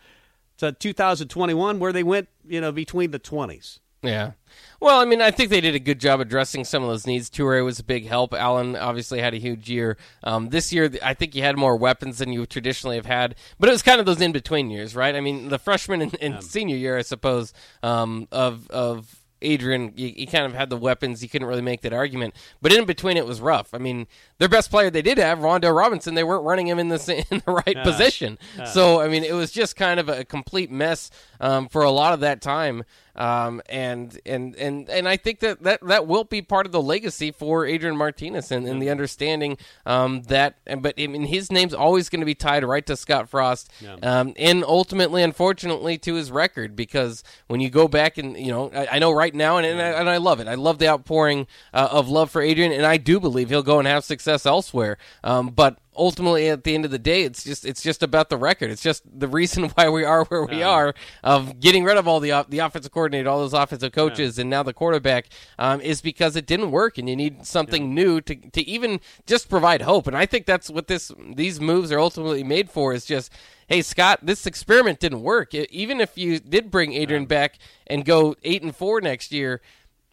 To 0.59 0.71
2021, 0.71 1.79
where 1.79 1.93
they 1.93 2.03
went, 2.03 2.27
you 2.47 2.59
know, 2.61 2.71
between 2.71 3.11
the 3.11 3.19
20s. 3.19 3.79
Yeah. 4.01 4.31
Well, 4.79 4.99
I 4.99 5.05
mean, 5.05 5.21
I 5.21 5.31
think 5.31 5.49
they 5.49 5.59
did 5.59 5.75
a 5.75 5.79
good 5.79 5.99
job 5.99 6.21
addressing 6.21 6.63
some 6.63 6.83
of 6.83 6.89
those 6.89 7.05
needs. 7.05 7.29
Toure 7.29 7.63
was 7.65 7.79
a 7.79 7.83
big 7.83 8.07
help. 8.07 8.33
Allen 8.33 8.75
obviously 8.75 9.19
had 9.19 9.33
a 9.33 9.37
huge 9.37 9.69
year. 9.69 9.97
Um, 10.23 10.49
this 10.49 10.71
year, 10.71 10.89
I 11.03 11.13
think 11.13 11.35
you 11.35 11.41
had 11.41 11.57
more 11.57 11.75
weapons 11.75 12.17
than 12.17 12.31
you 12.31 12.45
traditionally 12.45 12.95
have 12.95 13.05
had, 13.05 13.35
but 13.59 13.67
it 13.67 13.73
was 13.73 13.81
kind 13.81 13.99
of 13.99 14.05
those 14.05 14.21
in 14.21 14.31
between 14.31 14.69
years, 14.69 14.95
right? 14.95 15.15
I 15.15 15.19
mean, 15.19 15.49
the 15.49 15.59
freshman 15.59 16.01
and, 16.01 16.17
and 16.21 16.43
senior 16.43 16.77
year, 16.77 16.97
I 16.97 17.01
suppose, 17.01 17.53
um, 17.83 18.27
of 18.31 18.69
of 18.69 19.18
Adrian, 19.41 19.93
you, 19.95 20.07
you 20.15 20.27
kind 20.27 20.45
of 20.45 20.53
had 20.53 20.69
the 20.69 20.77
weapons. 20.77 21.23
You 21.23 21.29
couldn't 21.29 21.47
really 21.47 21.61
make 21.61 21.81
that 21.81 21.93
argument, 21.93 22.35
but 22.61 22.73
in 22.73 22.85
between, 22.85 23.17
it 23.17 23.25
was 23.25 23.39
rough. 23.41 23.73
I 23.73 23.77
mean, 23.77 24.07
their 24.37 24.49
best 24.49 24.69
player 24.69 24.89
they 24.89 25.01
did 25.01 25.17
have, 25.17 25.39
Wan'Dale 25.39 25.75
Robinson, 25.75 26.15
they 26.15 26.23
weren't 26.23 26.43
running 26.43 26.67
him 26.67 26.79
in 26.79 26.89
the 26.89 27.25
in 27.31 27.41
the 27.45 27.51
right 27.51 27.77
position. 27.83 28.37
So, 28.65 29.01
I 29.01 29.07
mean, 29.07 29.23
it 29.23 29.33
was 29.33 29.51
just 29.51 29.75
kind 29.75 29.99
of 29.99 30.09
a 30.09 30.25
complete 30.25 30.69
mess 30.71 31.09
um, 31.39 31.67
for 31.67 31.83
a 31.83 31.91
lot 31.91 32.13
of 32.13 32.19
that 32.21 32.41
time. 32.41 32.83
Um, 33.15 33.61
and 33.67 34.17
and 34.25 34.55
and 34.55 34.89
and 34.89 35.07
I 35.07 35.17
think 35.17 35.39
that, 35.41 35.61
that 35.63 35.81
that 35.85 36.07
will 36.07 36.23
be 36.23 36.41
part 36.41 36.65
of 36.65 36.71
the 36.71 36.81
legacy 36.81 37.31
for 37.31 37.65
Adrian 37.65 37.97
Martinez 37.97 38.49
and, 38.49 38.65
and 38.65 38.81
the 38.81 38.89
understanding 38.89 39.57
um, 39.85 40.21
that. 40.23 40.59
But 40.65 40.93
I 40.97 41.07
mean, 41.07 41.25
his 41.25 41.51
name's 41.51 41.73
always 41.73 42.07
going 42.07 42.21
to 42.21 42.25
be 42.25 42.35
tied 42.35 42.63
right 42.63 42.85
to 42.85 42.95
Scott 42.95 43.27
Frost, 43.27 43.69
um, 44.03 44.33
and 44.37 44.63
ultimately, 44.63 45.21
unfortunately, 45.21 45.97
to 45.97 46.13
his 46.13 46.31
record. 46.31 46.77
Because 46.77 47.23
when 47.47 47.59
you 47.59 47.69
go 47.69 47.89
back 47.89 48.17
and 48.17 48.37
you 48.37 48.53
know, 48.53 48.71
I, 48.73 48.87
I 48.93 48.99
know 48.99 49.11
right 49.11 49.35
now, 49.35 49.57
and 49.57 49.65
and 49.65 49.81
I, 49.81 49.99
and 49.99 50.09
I 50.09 50.15
love 50.15 50.39
it. 50.39 50.47
I 50.47 50.55
love 50.55 50.79
the 50.79 50.87
outpouring 50.87 51.45
uh, 51.73 51.89
of 51.91 52.07
love 52.07 52.31
for 52.31 52.41
Adrian, 52.41 52.71
and 52.71 52.85
I 52.85 52.95
do 52.95 53.19
believe 53.19 53.49
he'll 53.49 53.63
go 53.63 53.79
and 53.79 53.87
have 53.87 54.05
success 54.05 54.45
elsewhere. 54.45 54.97
Um, 55.25 55.49
but 55.49 55.77
ultimately 55.99 56.47
at 56.49 56.63
the 56.63 56.73
end 56.73 56.85
of 56.85 56.91
the 56.91 56.97
day 56.97 57.23
it's 57.23 57.43
just 57.43 57.65
it's 57.65 57.83
just 57.83 58.01
about 58.01 58.29
the 58.29 58.37
record. 58.37 58.71
It's 58.71 58.81
just 58.81 59.03
the 59.07 59.27
reason 59.27 59.65
why 59.75 59.89
we 59.89 60.03
are 60.03 60.23
where 60.25 60.43
we 60.43 60.63
are 60.63 60.95
of 61.23 61.59
getting 61.59 61.83
rid 61.83 61.97
of 61.97 62.07
all 62.07 62.19
the 62.19 62.45
the 62.49 62.59
offensive 62.59 62.91
coordinator 62.91 63.29
all 63.29 63.39
those 63.39 63.53
offensive 63.53 63.91
coaches 63.91 64.39
and 64.39 64.49
now 64.49 64.63
the 64.63 64.73
quarterback 64.73 65.27
um, 65.59 65.81
is 65.81 66.01
because 66.01 66.35
it 66.35 66.45
didn't 66.45 66.71
work 66.71 66.97
and 66.97 67.09
you 67.09 67.15
need 67.15 67.45
something 67.45 67.93
new 67.93 68.21
to 68.21 68.35
to 68.35 68.67
even 68.67 68.99
just 69.27 69.49
provide 69.49 69.81
hope. 69.81 70.07
And 70.07 70.17
I 70.17 70.25
think 70.25 70.45
that's 70.45 70.69
what 70.69 70.87
this 70.87 71.11
these 71.35 71.59
moves 71.59 71.91
are 71.91 71.99
ultimately 71.99 72.43
made 72.43 72.69
for 72.69 72.93
is 72.93 73.05
just 73.05 73.31
hey 73.67 73.81
Scott, 73.81 74.19
this 74.23 74.47
experiment 74.47 74.99
didn't 74.99 75.21
work. 75.21 75.53
Even 75.53 76.01
if 76.01 76.17
you 76.17 76.39
did 76.39 76.71
bring 76.71 76.93
Adrian 76.93 77.25
back 77.25 77.59
and 77.85 78.05
go 78.05 78.35
eight 78.43 78.63
and 78.63 78.75
four 78.75 79.01
next 79.01 79.31
year, 79.31 79.61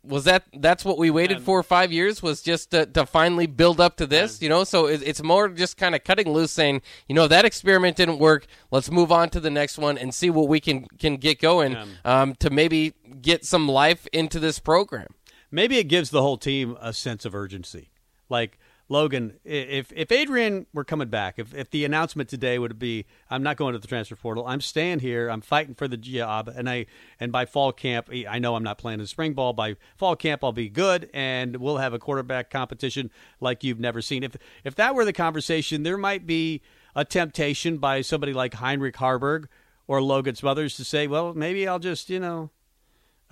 was 0.07 0.25
that 0.25 0.45
that's 0.53 0.85
what 0.85 0.99
we 0.99 1.11
waited 1.11 1.43
for 1.43 1.63
five 1.63 1.93
years? 1.93 2.23
Was 2.23 2.43
just 2.43 2.71
to, 2.71 2.87
to 2.87 3.05
finally 3.07 3.47
build 3.47 3.81
up 3.81 3.97
to 3.97 4.07
this, 4.07 4.41
you 4.41 4.49
know? 4.49 4.65
So 4.65 4.87
it, 4.87 5.03
it's 5.05 5.23
more 5.23 5.49
just 5.49 5.77
kind 5.77 5.95
of 5.95 6.05
cutting 6.05 6.33
loose, 6.33 6.53
saying, 6.53 6.83
you 7.09 7.15
know, 7.15 7.29
that 7.29 7.45
experiment 7.45 7.97
didn't 7.97 8.19
work. 8.19 8.47
Let's 8.71 8.91
move 8.91 9.11
on 9.13 9.31
to 9.31 9.41
the 9.41 9.51
next 9.51 9.79
one 9.79 9.99
and 9.99 10.15
see 10.15 10.31
what 10.31 10.49
we 10.49 10.61
can 10.61 10.87
can 10.99 11.17
get 11.17 11.41
going 11.41 11.77
um, 12.05 12.35
to 12.37 12.51
maybe 12.51 12.95
get 13.21 13.45
some 13.45 13.69
life 13.69 14.07
into 14.13 14.39
this 14.39 14.59
program. 14.59 15.09
maybe 15.51 15.79
it 15.79 15.85
gives 15.85 16.11
the 16.11 16.23
whole 16.23 16.37
team 16.39 16.77
a 16.81 16.93
sense 16.93 17.25
of 17.25 17.35
urgency. 17.35 17.91
Like 18.29 18.59
Logan, 18.89 19.35
if 19.45 19.93
if 19.93 20.13
Adrian 20.13 20.67
were 20.73 20.85
coming 20.85 21.09
back, 21.09 21.39
if 21.39 21.53
if 21.53 21.71
the 21.71 21.85
announcement 21.85 22.29
today 22.29 22.57
would 22.57 22.79
be, 22.79 23.05
I'm 23.29 23.43
not 23.43 23.57
going 23.57 23.73
to 23.73 23.81
the 23.81 23.89
transfer 23.89 24.15
portal, 24.15 24.47
I'm 24.47 24.61
staying 24.61 25.01
here, 25.01 25.29
I'm 25.29 25.41
fighting 25.41 25.75
for 25.75 25.89
the 25.89 25.97
job, 25.97 26.49
and 26.49 26.71
I 26.71 26.87
and 27.19 27.33
by 27.33 27.47
fall 27.47 27.73
camp, 27.73 28.09
I 28.13 28.39
know 28.39 28.55
I'm 28.55 28.63
not 28.63 28.79
playing 28.79 29.01
in 29.01 29.07
spring 29.09 29.35
ball. 29.35 29.53
By 29.53 29.75
fall 29.97 30.15
camp, 30.15 30.45
I'll 30.45 30.53
be 30.53 30.69
good, 30.69 31.11
and 31.13 31.57
we'll 31.57 31.79
have 31.79 31.95
a 31.95 31.99
quarterback 31.99 32.49
competition 32.49 33.11
like 33.41 33.65
you've 33.65 33.81
never 33.81 34.01
seen. 34.01 34.23
If 34.23 34.37
if 34.63 34.77
that 34.77 34.95
were 34.95 35.05
the 35.05 35.13
conversation, 35.13 35.83
there 35.83 35.99
might 35.99 36.25
be 36.25 36.63
a 36.95 37.05
temptation 37.05 37.79
by 37.79 38.03
somebody 38.03 38.33
like 38.33 38.55
Heinrich 38.55 38.97
Haarberg 38.97 39.47
or 39.89 40.01
Logan 40.01 40.37
Smothers 40.37 40.77
to 40.77 40.85
say, 40.85 41.09
well, 41.09 41.35
maybe 41.35 41.67
I'll 41.67 41.81
just 41.81 42.09
you 42.09 42.21
know 42.21 42.51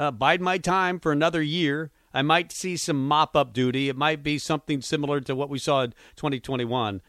uh, 0.00 0.10
bide 0.10 0.40
my 0.40 0.58
time 0.58 0.98
for 0.98 1.12
another 1.12 1.42
year. 1.42 1.92
I 2.14 2.22
might 2.22 2.52
see 2.52 2.76
some 2.76 3.06
mop 3.08 3.34
up 3.36 3.52
duty. 3.52 3.88
It 3.88 3.96
might 3.96 4.22
be 4.22 4.38
something 4.38 4.80
similar 4.80 5.20
to 5.22 5.34
what 5.34 5.50
we 5.50 5.58
saw 5.58 5.82
in 5.82 5.90
2021, 6.16 7.02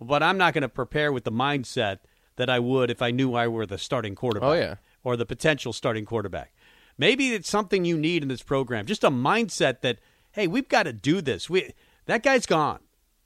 but 0.00 0.22
I'm 0.22 0.38
not 0.38 0.54
going 0.54 0.62
to 0.62 0.68
prepare 0.68 1.12
with 1.12 1.24
the 1.24 1.32
mindset 1.32 1.98
that 2.36 2.48
I 2.48 2.58
would 2.60 2.90
if 2.90 3.02
I 3.02 3.10
knew 3.10 3.34
I 3.34 3.48
were 3.48 3.66
the 3.66 3.76
starting 3.78 4.14
quarterback 4.14 4.48
Oh, 4.48 4.52
yeah. 4.54 4.74
or 5.04 5.16
the 5.16 5.26
potential 5.26 5.72
starting 5.72 6.04
quarterback. 6.04 6.54
Maybe 6.96 7.34
it's 7.34 7.48
something 7.50 7.84
you 7.84 7.98
need 7.98 8.22
in 8.22 8.28
this 8.28 8.42
program, 8.42 8.86
just 8.86 9.02
a 9.04 9.10
mindset 9.10 9.80
that, 9.80 9.98
hey, 10.32 10.46
we've 10.46 10.68
got 10.68 10.84
to 10.84 10.92
do 10.92 11.20
this. 11.20 11.50
We 11.50 11.72
that 12.06 12.22
guy's 12.22 12.46
gone. 12.46 12.80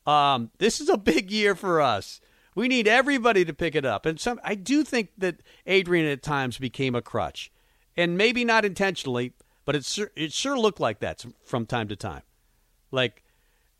Um, 0.06 0.50
this 0.58 0.80
is 0.80 0.88
a 0.88 0.96
big 0.96 1.30
year 1.30 1.54
for 1.54 1.80
us. 1.80 2.20
We 2.54 2.68
need 2.68 2.88
everybody 2.88 3.44
to 3.44 3.52
pick 3.52 3.74
it 3.74 3.84
up. 3.84 4.06
And 4.06 4.18
some, 4.18 4.40
I 4.42 4.54
do 4.54 4.82
think 4.84 5.10
that 5.18 5.40
Adrian 5.66 6.06
at 6.06 6.22
times 6.22 6.56
became 6.58 6.94
a 6.94 7.02
crutch, 7.02 7.50
and 7.96 8.16
maybe 8.16 8.44
not 8.44 8.64
intentionally, 8.64 9.32
but 9.66 9.76
it 9.76 9.84
sure, 9.84 10.10
it 10.16 10.32
sure 10.32 10.58
looked 10.58 10.80
like 10.80 11.00
that 11.00 11.26
from 11.44 11.66
time 11.66 11.88
to 11.88 11.96
time. 11.96 12.22
Like 12.90 13.22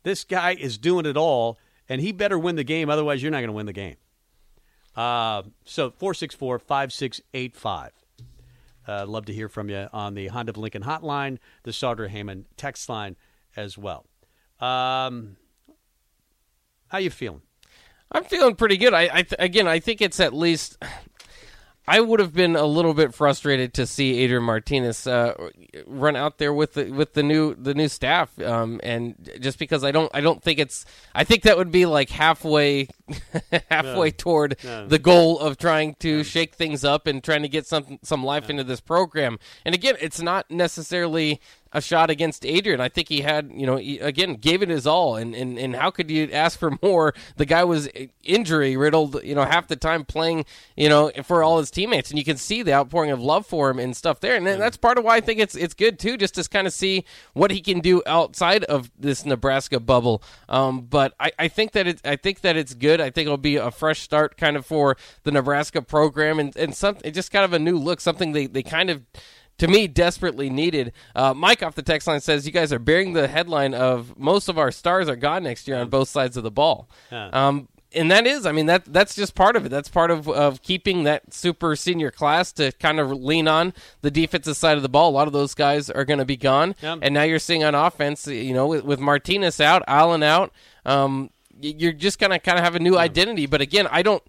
this 0.03 0.23
guy 0.23 0.53
is 0.53 0.77
doing 0.77 1.07
it 1.07 1.17
all, 1.17 1.57
and 1.89 1.99
he 1.99 2.11
better 2.11 2.37
win 2.37 2.55
the 2.55 2.63
game. 2.63 2.91
Otherwise, 2.91 3.23
you're 3.23 3.31
not 3.31 3.39
going 3.39 3.47
to 3.47 3.53
win 3.53 3.65
the 3.65 3.73
game. 3.73 3.95
Uh, 4.95 5.43
so 5.65 5.89
464 5.89 6.59
5685. 6.59 7.91
Uh, 8.87 9.05
love 9.05 9.25
to 9.25 9.33
hear 9.33 9.49
from 9.49 9.69
you 9.69 9.87
on 9.91 10.13
the 10.13 10.27
Honda 10.27 10.51
of 10.51 10.57
Lincoln 10.57 10.83
hotline, 10.83 11.39
the 11.63 11.73
Sauter 11.73 12.07
Heyman 12.07 12.45
text 12.55 12.87
line 12.87 13.15
as 13.55 13.77
well. 13.77 14.05
Um, 14.59 15.35
how 16.87 16.99
you 16.99 17.09
feeling? 17.09 17.41
I'm 18.11 18.23
feeling 18.23 18.55
pretty 18.55 18.77
good. 18.77 18.93
I, 18.93 19.09
I 19.11 19.21
th- 19.23 19.35
again, 19.39 19.67
I 19.67 19.79
think 19.79 20.01
it's 20.01 20.19
at 20.19 20.33
least. 20.33 20.77
I 21.89 22.01
would 22.01 22.19
have 22.19 22.33
been 22.33 22.57
a 22.57 22.65
little 22.65 22.93
bit 22.93 23.13
frustrated 23.13 23.73
to 23.75 23.87
see 23.87 24.19
Adrian 24.19 24.43
Martinez 24.43 25.07
uh, 25.07 25.33
run 25.85 26.17
out 26.17 26.37
there 26.37 26.53
with 26.53 26.73
the 26.73 26.91
with 26.91 27.13
the 27.13 27.23
new 27.23 27.55
the 27.55 27.73
new 27.73 27.87
staff, 27.87 28.37
um, 28.41 28.81
and 28.83 29.15
just 29.39 29.57
because 29.57 29.85
I 29.85 29.91
don't 29.91 30.11
I 30.13 30.19
don't 30.19 30.43
think 30.43 30.59
it's 30.59 30.85
I 31.15 31.23
think 31.23 31.43
that 31.43 31.57
would 31.57 31.71
be 31.71 31.85
like 31.85 32.09
halfway 32.09 32.89
halfway 33.71 34.11
toward 34.11 34.57
the 34.89 34.99
goal 34.99 35.39
of 35.39 35.57
trying 35.57 35.95
to 35.99 36.23
shake 36.25 36.55
things 36.55 36.83
up 36.83 37.07
and 37.07 37.23
trying 37.23 37.43
to 37.43 37.49
get 37.49 37.65
some 37.65 37.99
some 38.03 38.21
life 38.23 38.49
into 38.49 38.65
this 38.65 38.81
program. 38.81 39.39
And 39.63 39.73
again, 39.73 39.95
it's 40.01 40.21
not 40.21 40.51
necessarily 40.51 41.39
a 41.71 41.81
shot 41.81 42.09
against 42.09 42.45
Adrian. 42.45 42.79
I 42.79 42.89
think 42.89 43.09
he 43.09 43.21
had, 43.21 43.51
you 43.53 43.65
know, 43.65 43.77
he, 43.77 43.99
again, 43.99 44.35
gave 44.35 44.61
it 44.61 44.69
his 44.69 44.87
all. 44.87 45.15
And, 45.15 45.35
and, 45.35 45.57
and 45.57 45.75
how 45.75 45.91
could 45.91 46.09
you 46.09 46.29
ask 46.31 46.57
for 46.57 46.77
more? 46.81 47.13
The 47.35 47.45
guy 47.45 47.63
was 47.63 47.89
injury 48.23 48.77
riddled, 48.77 49.23
you 49.23 49.35
know, 49.35 49.43
half 49.43 49.67
the 49.67 49.75
time 49.75 50.05
playing, 50.05 50.45
you 50.75 50.89
know, 50.89 51.11
for 51.23 51.43
all 51.43 51.59
his 51.59 51.71
teammates. 51.71 52.09
And 52.09 52.17
you 52.17 52.25
can 52.25 52.37
see 52.37 52.63
the 52.63 52.73
outpouring 52.73 53.11
of 53.11 53.19
love 53.19 53.45
for 53.45 53.69
him 53.69 53.79
and 53.79 53.95
stuff 53.95 54.19
there. 54.19 54.35
And 54.35 54.45
that's 54.45 54.77
part 54.77 54.97
of 54.97 55.03
why 55.03 55.17
I 55.17 55.21
think 55.21 55.39
it's 55.39 55.55
it's 55.55 55.73
good, 55.73 55.99
too, 55.99 56.17
just 56.17 56.35
to 56.35 56.43
kind 56.47 56.67
of 56.67 56.73
see 56.73 57.05
what 57.33 57.51
he 57.51 57.61
can 57.61 57.79
do 57.79 58.01
outside 58.05 58.63
of 58.65 58.91
this 58.97 59.25
Nebraska 59.25 59.79
bubble. 59.79 60.23
Um, 60.49 60.81
but 60.81 61.13
I, 61.19 61.31
I 61.37 61.47
think 61.47 61.73
that 61.73 61.87
it, 61.87 62.01
I 62.05 62.15
think 62.15 62.41
that 62.41 62.55
it's 62.55 62.73
good. 62.73 63.01
I 63.01 63.09
think 63.09 63.25
it'll 63.25 63.37
be 63.37 63.57
a 63.57 63.71
fresh 63.71 64.01
start 64.01 64.37
kind 64.37 64.55
of 64.55 64.65
for 64.65 64.97
the 65.23 65.31
Nebraska 65.31 65.81
program 65.81 66.39
and, 66.39 66.55
and 66.55 66.75
something, 66.75 67.11
just 67.13 67.31
kind 67.31 67.45
of 67.45 67.53
a 67.53 67.59
new 67.59 67.77
look, 67.77 68.01
something 68.01 68.31
they, 68.31 68.47
they 68.47 68.63
kind 68.63 68.89
of 68.89 69.03
to 69.57 69.67
me, 69.67 69.87
desperately 69.87 70.49
needed. 70.49 70.93
Uh, 71.15 71.33
Mike 71.33 71.63
off 71.63 71.75
the 71.75 71.81
text 71.81 72.07
line 72.07 72.19
says, 72.21 72.45
You 72.45 72.51
guys 72.51 72.71
are 72.71 72.79
bearing 72.79 73.13
the 73.13 73.27
headline 73.27 73.73
of 73.73 74.17
most 74.17 74.49
of 74.49 74.57
our 74.57 74.71
stars 74.71 75.09
are 75.09 75.15
gone 75.15 75.43
next 75.43 75.67
year 75.67 75.77
on 75.77 75.89
both 75.89 76.09
sides 76.09 76.37
of 76.37 76.43
the 76.43 76.51
ball. 76.51 76.89
Um, 77.33 77.67
and 77.93 78.11
that 78.11 78.27
is, 78.27 78.45
I 78.45 78.51
mean, 78.51 78.65
that 78.65 78.85
that's 78.85 79.15
just 79.15 79.33
part 79.33 79.55
of 79.55 79.65
it. 79.65 79.69
That's 79.69 79.89
part 79.89 80.11
of, 80.11 80.27
of 80.27 80.61
keeping 80.61 81.03
that 81.03 81.33
super 81.33 81.75
senior 81.75 82.11
class 82.11 82.51
to 82.53 82.71
kind 82.73 82.99
of 82.99 83.11
lean 83.11 83.47
on 83.47 83.73
the 84.01 84.11
defensive 84.11 84.57
side 84.57 84.75
of 84.75 84.83
the 84.83 84.89
ball. 84.89 85.09
A 85.09 85.11
lot 85.11 85.27
of 85.27 85.33
those 85.33 85.53
guys 85.53 85.89
are 85.89 86.03
going 86.05 86.19
to 86.19 86.25
be 86.25 86.37
gone. 86.37 86.75
Yep. 86.81 86.99
And 87.01 87.13
now 87.13 87.23
you're 87.23 87.39
seeing 87.39 87.63
on 87.63 87.75
offense, 87.75 88.27
you 88.27 88.53
know, 88.53 88.67
with, 88.67 88.83
with 88.83 88.99
Martinez 88.99 89.61
out, 89.61 89.83
Allen 89.87 90.21
out, 90.21 90.51
um, 90.85 91.29
you're 91.59 91.93
just 91.93 92.19
going 92.19 92.31
to 92.31 92.39
kind 92.39 92.57
of 92.57 92.63
have 92.63 92.75
a 92.75 92.79
new 92.79 92.97
identity. 92.97 93.45
But 93.45 93.61
again, 93.61 93.87
I 93.89 94.01
don't. 94.01 94.23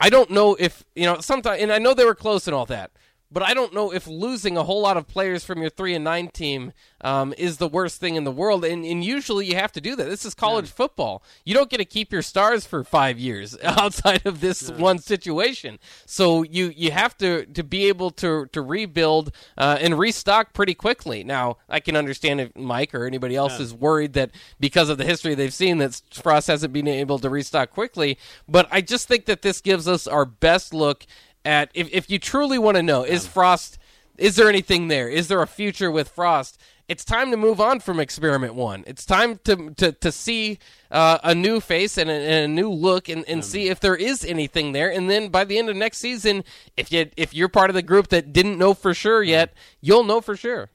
I 0.00 0.10
don't 0.10 0.30
know 0.30 0.56
if 0.58 0.82
you 0.96 1.04
know 1.04 1.20
sometimes, 1.20 1.62
and 1.62 1.72
I 1.72 1.78
know 1.78 1.94
they 1.94 2.04
were 2.04 2.16
close 2.16 2.48
and 2.48 2.56
all 2.56 2.66
that, 2.66 2.90
but 3.32 3.42
I 3.42 3.54
don't 3.54 3.72
know 3.72 3.92
if 3.92 4.06
losing 4.06 4.56
a 4.56 4.62
whole 4.62 4.82
lot 4.82 4.96
of 4.96 5.08
players 5.08 5.44
from 5.44 5.60
your 5.60 5.70
three 5.70 5.94
and 5.94 6.04
nine 6.04 6.28
team 6.28 6.72
um, 7.00 7.34
is 7.38 7.56
the 7.56 7.68
worst 7.68 7.98
thing 8.00 8.14
in 8.16 8.24
the 8.24 8.30
world. 8.30 8.64
And, 8.64 8.84
and 8.84 9.04
usually 9.04 9.46
you 9.46 9.54
have 9.56 9.72
to 9.72 9.80
do 9.80 9.96
that. 9.96 10.04
This 10.04 10.24
is 10.24 10.34
college 10.34 10.70
football. 10.70 11.22
You 11.44 11.54
don't 11.54 11.70
get 11.70 11.78
to 11.78 11.84
keep 11.84 12.12
your 12.12 12.22
stars 12.22 12.66
for 12.66 12.84
five 12.84 13.18
years 13.18 13.56
outside 13.64 14.26
of 14.26 14.40
this 14.40 14.70
one 14.70 14.98
situation. 14.98 15.78
So 16.06 16.42
you 16.42 16.72
you 16.76 16.90
have 16.90 17.16
to 17.18 17.46
to 17.46 17.62
be 17.62 17.88
able 17.88 18.10
to 18.12 18.46
to 18.46 18.62
rebuild 18.62 19.32
uh, 19.56 19.78
and 19.80 19.98
restock 19.98 20.52
pretty 20.52 20.74
quickly. 20.74 21.24
Now 21.24 21.56
I 21.68 21.80
can 21.80 21.96
understand 21.96 22.40
if 22.40 22.56
Mike 22.56 22.94
or 22.94 23.06
anybody 23.06 23.36
else 23.36 23.58
is 23.58 23.72
worried 23.72 24.12
that 24.12 24.30
because 24.60 24.88
of 24.88 24.98
the 24.98 25.04
history 25.04 25.34
they've 25.34 25.52
seen 25.52 25.78
that 25.78 26.00
Frost 26.12 26.48
hasn't 26.48 26.72
been 26.72 26.88
able 26.88 27.18
to 27.18 27.30
restock 27.30 27.70
quickly. 27.70 28.18
But 28.48 28.68
I 28.70 28.80
just 28.80 29.08
think 29.08 29.24
that 29.26 29.42
this 29.42 29.60
gives 29.60 29.88
us 29.88 30.06
our 30.06 30.24
best 30.24 30.74
look 30.74 31.06
at 31.44 31.70
if, 31.74 31.88
if 31.92 32.10
you 32.10 32.18
truly 32.18 32.58
want 32.58 32.76
to 32.76 32.82
know 32.82 33.04
is 33.04 33.26
Frost 33.26 33.78
is 34.18 34.36
there 34.36 34.48
anything 34.48 34.88
there? 34.88 35.08
Is 35.08 35.28
there 35.28 35.42
a 35.42 35.46
future 35.46 35.90
with 35.90 36.08
Frost? 36.08 36.60
It's 36.86 37.04
time 37.04 37.30
to 37.30 37.36
move 37.36 37.60
on 37.60 37.80
from 37.80 37.98
experiment 37.98 38.54
one. 38.54 38.84
It's 38.86 39.06
time 39.06 39.40
to 39.44 39.70
to, 39.76 39.92
to 39.92 40.12
see 40.12 40.58
uh, 40.90 41.18
a 41.24 41.34
new 41.34 41.60
face 41.60 41.96
and 41.96 42.10
a, 42.10 42.12
and 42.12 42.44
a 42.44 42.48
new 42.48 42.70
look 42.70 43.08
and, 43.08 43.26
and 43.28 43.44
see 43.44 43.68
if 43.68 43.80
there 43.80 43.96
is 43.96 44.24
anything 44.24 44.72
there. 44.72 44.90
And 44.90 45.08
then 45.08 45.28
by 45.28 45.44
the 45.44 45.58
end 45.58 45.70
of 45.70 45.76
next 45.76 45.98
season, 45.98 46.44
if 46.76 46.92
you 46.92 47.10
if 47.16 47.32
you're 47.32 47.48
part 47.48 47.70
of 47.70 47.74
the 47.74 47.82
group 47.82 48.08
that 48.08 48.32
didn't 48.32 48.58
know 48.58 48.74
for 48.74 48.92
sure 48.92 49.22
yet, 49.22 49.54
you'll 49.80 50.04
know 50.04 50.20
for 50.20 50.36
sure. 50.36 50.70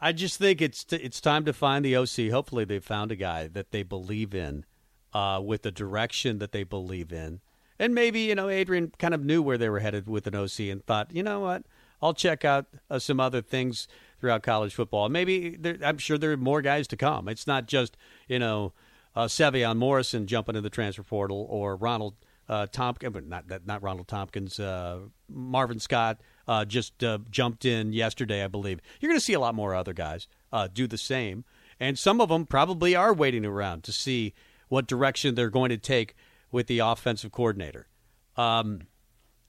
I 0.00 0.12
just 0.12 0.38
think 0.38 0.60
it's 0.60 0.84
t- 0.84 0.96
it's 0.96 1.20
time 1.20 1.44
to 1.46 1.52
find 1.52 1.84
the 1.84 1.96
OC. 1.96 2.30
Hopefully, 2.30 2.64
they 2.64 2.78
found 2.78 3.10
a 3.10 3.16
guy 3.16 3.48
that 3.48 3.70
they 3.70 3.82
believe 3.82 4.34
in, 4.34 4.66
uh, 5.14 5.40
with 5.42 5.62
the 5.62 5.70
direction 5.70 6.38
that 6.38 6.52
they 6.52 6.62
believe 6.62 7.10
in, 7.10 7.40
and 7.78 7.94
maybe 7.94 8.20
you 8.20 8.34
know 8.34 8.48
Adrian 8.48 8.92
kind 8.98 9.14
of 9.14 9.24
knew 9.24 9.42
where 9.42 9.58
they 9.58 9.68
were 9.68 9.80
headed 9.80 10.08
with 10.08 10.26
an 10.26 10.34
OC 10.34 10.60
and 10.60 10.84
thought, 10.84 11.14
you 11.14 11.22
know 11.22 11.40
what, 11.40 11.64
I'll 12.02 12.14
check 12.14 12.44
out 12.44 12.66
uh, 12.90 12.98
some 12.98 13.20
other 13.20 13.42
things 13.42 13.88
throughout 14.20 14.42
college 14.42 14.74
football. 14.74 15.08
Maybe 15.08 15.56
there, 15.56 15.78
I'm 15.82 15.98
sure 15.98 16.18
there 16.18 16.32
are 16.32 16.36
more 16.36 16.62
guys 16.62 16.86
to 16.88 16.96
come. 16.96 17.28
It's 17.28 17.46
not 17.46 17.66
just 17.66 17.96
you 18.28 18.38
know 18.38 18.72
uh, 19.16 19.26
Sevion 19.26 19.76
Morrison 19.76 20.26
jumping 20.26 20.56
in 20.56 20.62
the 20.62 20.70
transfer 20.70 21.02
portal 21.02 21.46
or 21.48 21.76
Ronald 21.76 22.14
uh, 22.48 22.66
Thompkins, 22.66 23.28
not 23.28 23.44
not 23.66 23.82
Ronald 23.82 24.08
Thompkins, 24.08 24.60
uh, 24.60 25.00
Marvin 25.28 25.78
Scott 25.78 26.20
uh, 26.46 26.64
just 26.64 27.02
uh, 27.02 27.18
jumped 27.30 27.64
in 27.64 27.92
yesterday, 27.92 28.44
I 28.44 28.48
believe. 28.48 28.80
You're 29.00 29.10
going 29.10 29.18
to 29.18 29.24
see 29.24 29.32
a 29.32 29.40
lot 29.40 29.54
more 29.54 29.74
other 29.74 29.92
guys 29.92 30.28
uh, 30.52 30.68
do 30.72 30.86
the 30.86 30.98
same, 30.98 31.44
and 31.80 31.98
some 31.98 32.20
of 32.20 32.28
them 32.28 32.46
probably 32.46 32.94
are 32.94 33.12
waiting 33.12 33.44
around 33.44 33.84
to 33.84 33.92
see 33.92 34.34
what 34.68 34.86
direction 34.86 35.34
they're 35.34 35.50
going 35.50 35.70
to 35.70 35.78
take 35.78 36.14
with 36.54 36.68
the 36.68 36.78
offensive 36.78 37.32
coordinator. 37.32 37.88
Um, 38.36 38.82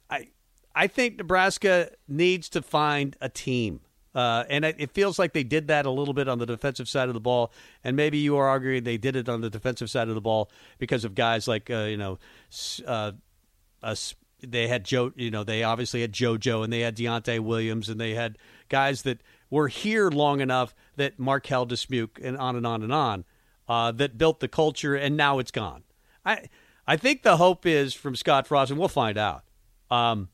I 0.09 0.29
I 0.74 0.88
think 0.88 1.17
Nebraska 1.17 1.91
needs 2.07 2.50
to 2.50 2.62
find 2.62 3.15
a 3.21 3.29
team. 3.29 3.81
Uh, 4.13 4.45
and 4.50 4.63
it 4.63 4.91
feels 4.91 5.19
like 5.19 5.33
they 5.33 5.43
did 5.43 5.67
that 5.67 5.85
a 5.85 5.89
little 5.91 6.13
bit 6.13 6.29
on 6.29 6.39
the 6.39 6.45
defensive 6.45 6.88
side 6.88 7.09
of 7.09 7.13
the 7.13 7.19
ball, 7.19 7.51
and 7.83 7.97
maybe 7.97 8.17
you 8.17 8.38
are 8.38 8.47
arguing 8.47 8.81
they 8.83 8.97
did 8.97 9.13
it 9.17 9.27
on 9.27 9.41
the 9.41 9.50
defensive 9.50 9.89
side 9.89 10.07
of 10.07 10.15
the 10.15 10.21
ball 10.21 10.50
because 10.77 11.03
of 11.03 11.13
guys 11.15 11.50
like 11.50 11.69
uh, 11.69 11.83
you 11.83 11.97
know, 11.97 12.17
uh, 12.88 13.12
they 14.41 14.69
had 14.69 14.85
Joe, 14.85 15.12
you 15.17 15.31
know, 15.31 15.43
they 15.43 15.63
obviously 15.63 16.00
had 16.00 16.13
JoJo 16.13 16.63
and 16.63 16.71
they 16.71 16.79
had 16.79 16.95
Deontai 16.95 17.41
Williams 17.41 17.89
and 17.89 18.00
they 18.00 18.13
had 18.13 18.38
guys 18.69 19.01
that 19.01 19.21
were 19.50 19.67
here 19.67 20.09
long 20.09 20.39
enough 20.39 20.74
that 20.95 21.19
Marquel 21.19 21.67
Dismuke 21.67 22.24
and 22.24 22.38
on 22.38 22.55
and 22.55 22.65
on 22.65 22.83
and 22.83 22.93
on 22.93 23.25
uh, 23.67 23.91
that 23.91 24.17
built 24.17 24.39
the 24.39 24.47
culture, 24.47 24.95
and 24.95 25.17
now 25.17 25.39
it's 25.39 25.51
gone. 25.51 25.83
I 26.25 26.50
I 26.87 26.97
think 26.97 27.23
the 27.23 27.37
hope 27.37 27.65
is 27.65 27.93
from 27.93 28.15
Scott 28.15 28.47
Frost, 28.47 28.71
and 28.71 28.79
we'll 28.79 28.87
find 28.87 29.17
out 29.17 29.43
um, 29.89 30.29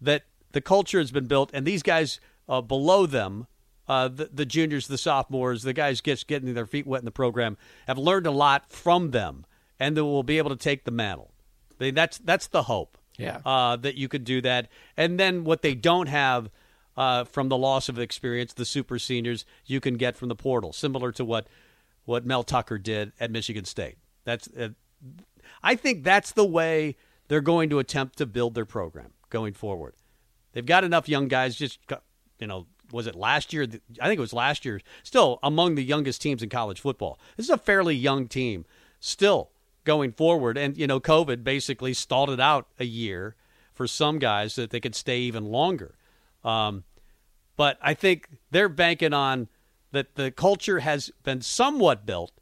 that 0.00 0.24
the 0.52 0.60
culture 0.60 0.98
has 0.98 1.10
been 1.10 1.26
built, 1.26 1.50
and 1.52 1.66
these 1.66 1.82
guys 1.82 2.20
uh, 2.48 2.60
below 2.60 3.06
them, 3.06 3.46
uh, 3.88 4.08
the, 4.08 4.30
the, 4.32 4.46
juniors, 4.46 4.86
the 4.86 4.98
sophomores, 4.98 5.62
the 5.62 5.72
guys 5.72 6.00
just 6.00 6.26
getting 6.26 6.52
their 6.54 6.66
feet 6.66 6.86
wet 6.86 7.00
in 7.00 7.04
the 7.04 7.10
program, 7.10 7.56
have 7.86 7.98
learned 7.98 8.26
a 8.26 8.30
lot 8.30 8.70
from 8.70 9.10
them, 9.10 9.46
and 9.80 9.96
they 9.96 10.02
will 10.02 10.22
be 10.22 10.38
able 10.38 10.50
to 10.50 10.56
take 10.56 10.84
the 10.84 10.90
mantle. 10.90 11.32
They, 11.78 11.90
that's 11.90 12.18
that's 12.18 12.46
the 12.46 12.64
hope. 12.64 12.98
Yeah, 13.18 13.40
uh, 13.44 13.76
that 13.76 13.96
you 13.96 14.08
could 14.08 14.24
do 14.24 14.40
that, 14.42 14.68
and 14.96 15.18
then 15.18 15.44
what 15.44 15.62
they 15.62 15.74
don't 15.74 16.08
have. 16.08 16.50
Uh, 16.94 17.24
from 17.24 17.48
the 17.48 17.56
loss 17.56 17.88
of 17.88 17.98
experience, 17.98 18.52
the 18.52 18.66
super 18.66 18.98
seniors 18.98 19.46
you 19.64 19.80
can 19.80 19.96
get 19.96 20.14
from 20.14 20.28
the 20.28 20.34
portal, 20.34 20.74
similar 20.74 21.10
to 21.10 21.24
what 21.24 21.46
what 22.04 22.26
Mel 22.26 22.42
Tucker 22.42 22.76
did 22.76 23.12
at 23.18 23.30
Michigan 23.30 23.64
State. 23.64 23.96
That's 24.24 24.46
uh, 24.48 24.68
I 25.62 25.74
think 25.74 26.04
that's 26.04 26.32
the 26.32 26.44
way 26.44 26.96
they're 27.28 27.40
going 27.40 27.70
to 27.70 27.78
attempt 27.78 28.18
to 28.18 28.26
build 28.26 28.54
their 28.54 28.66
program 28.66 29.12
going 29.30 29.54
forward. 29.54 29.94
They've 30.52 30.66
got 30.66 30.84
enough 30.84 31.08
young 31.08 31.28
guys. 31.28 31.56
Just 31.56 31.78
you 32.38 32.46
know, 32.46 32.66
was 32.90 33.06
it 33.06 33.14
last 33.14 33.52
year? 33.52 33.62
I 34.00 34.06
think 34.06 34.18
it 34.18 34.20
was 34.20 34.32
last 34.32 34.64
year. 34.64 34.80
Still 35.02 35.38
among 35.42 35.74
the 35.74 35.84
youngest 35.84 36.20
teams 36.20 36.42
in 36.42 36.48
college 36.48 36.80
football. 36.80 37.18
This 37.36 37.46
is 37.46 37.50
a 37.50 37.58
fairly 37.58 37.94
young 37.94 38.28
team 38.28 38.64
still 39.00 39.50
going 39.84 40.12
forward. 40.12 40.58
And 40.58 40.76
you 40.76 40.86
know, 40.86 41.00
COVID 41.00 41.42
basically 41.42 41.94
stalled 41.94 42.30
it 42.30 42.40
out 42.40 42.68
a 42.78 42.84
year 42.84 43.34
for 43.72 43.86
some 43.86 44.18
guys 44.18 44.54
so 44.54 44.62
that 44.62 44.70
they 44.70 44.80
could 44.80 44.94
stay 44.94 45.20
even 45.20 45.46
longer. 45.46 45.94
Um, 46.44 46.84
but 47.56 47.78
I 47.80 47.94
think 47.94 48.28
they're 48.50 48.68
banking 48.68 49.12
on 49.12 49.48
that 49.92 50.14
the 50.14 50.30
culture 50.30 50.80
has 50.80 51.10
been 51.22 51.40
somewhat 51.40 52.06
built, 52.06 52.32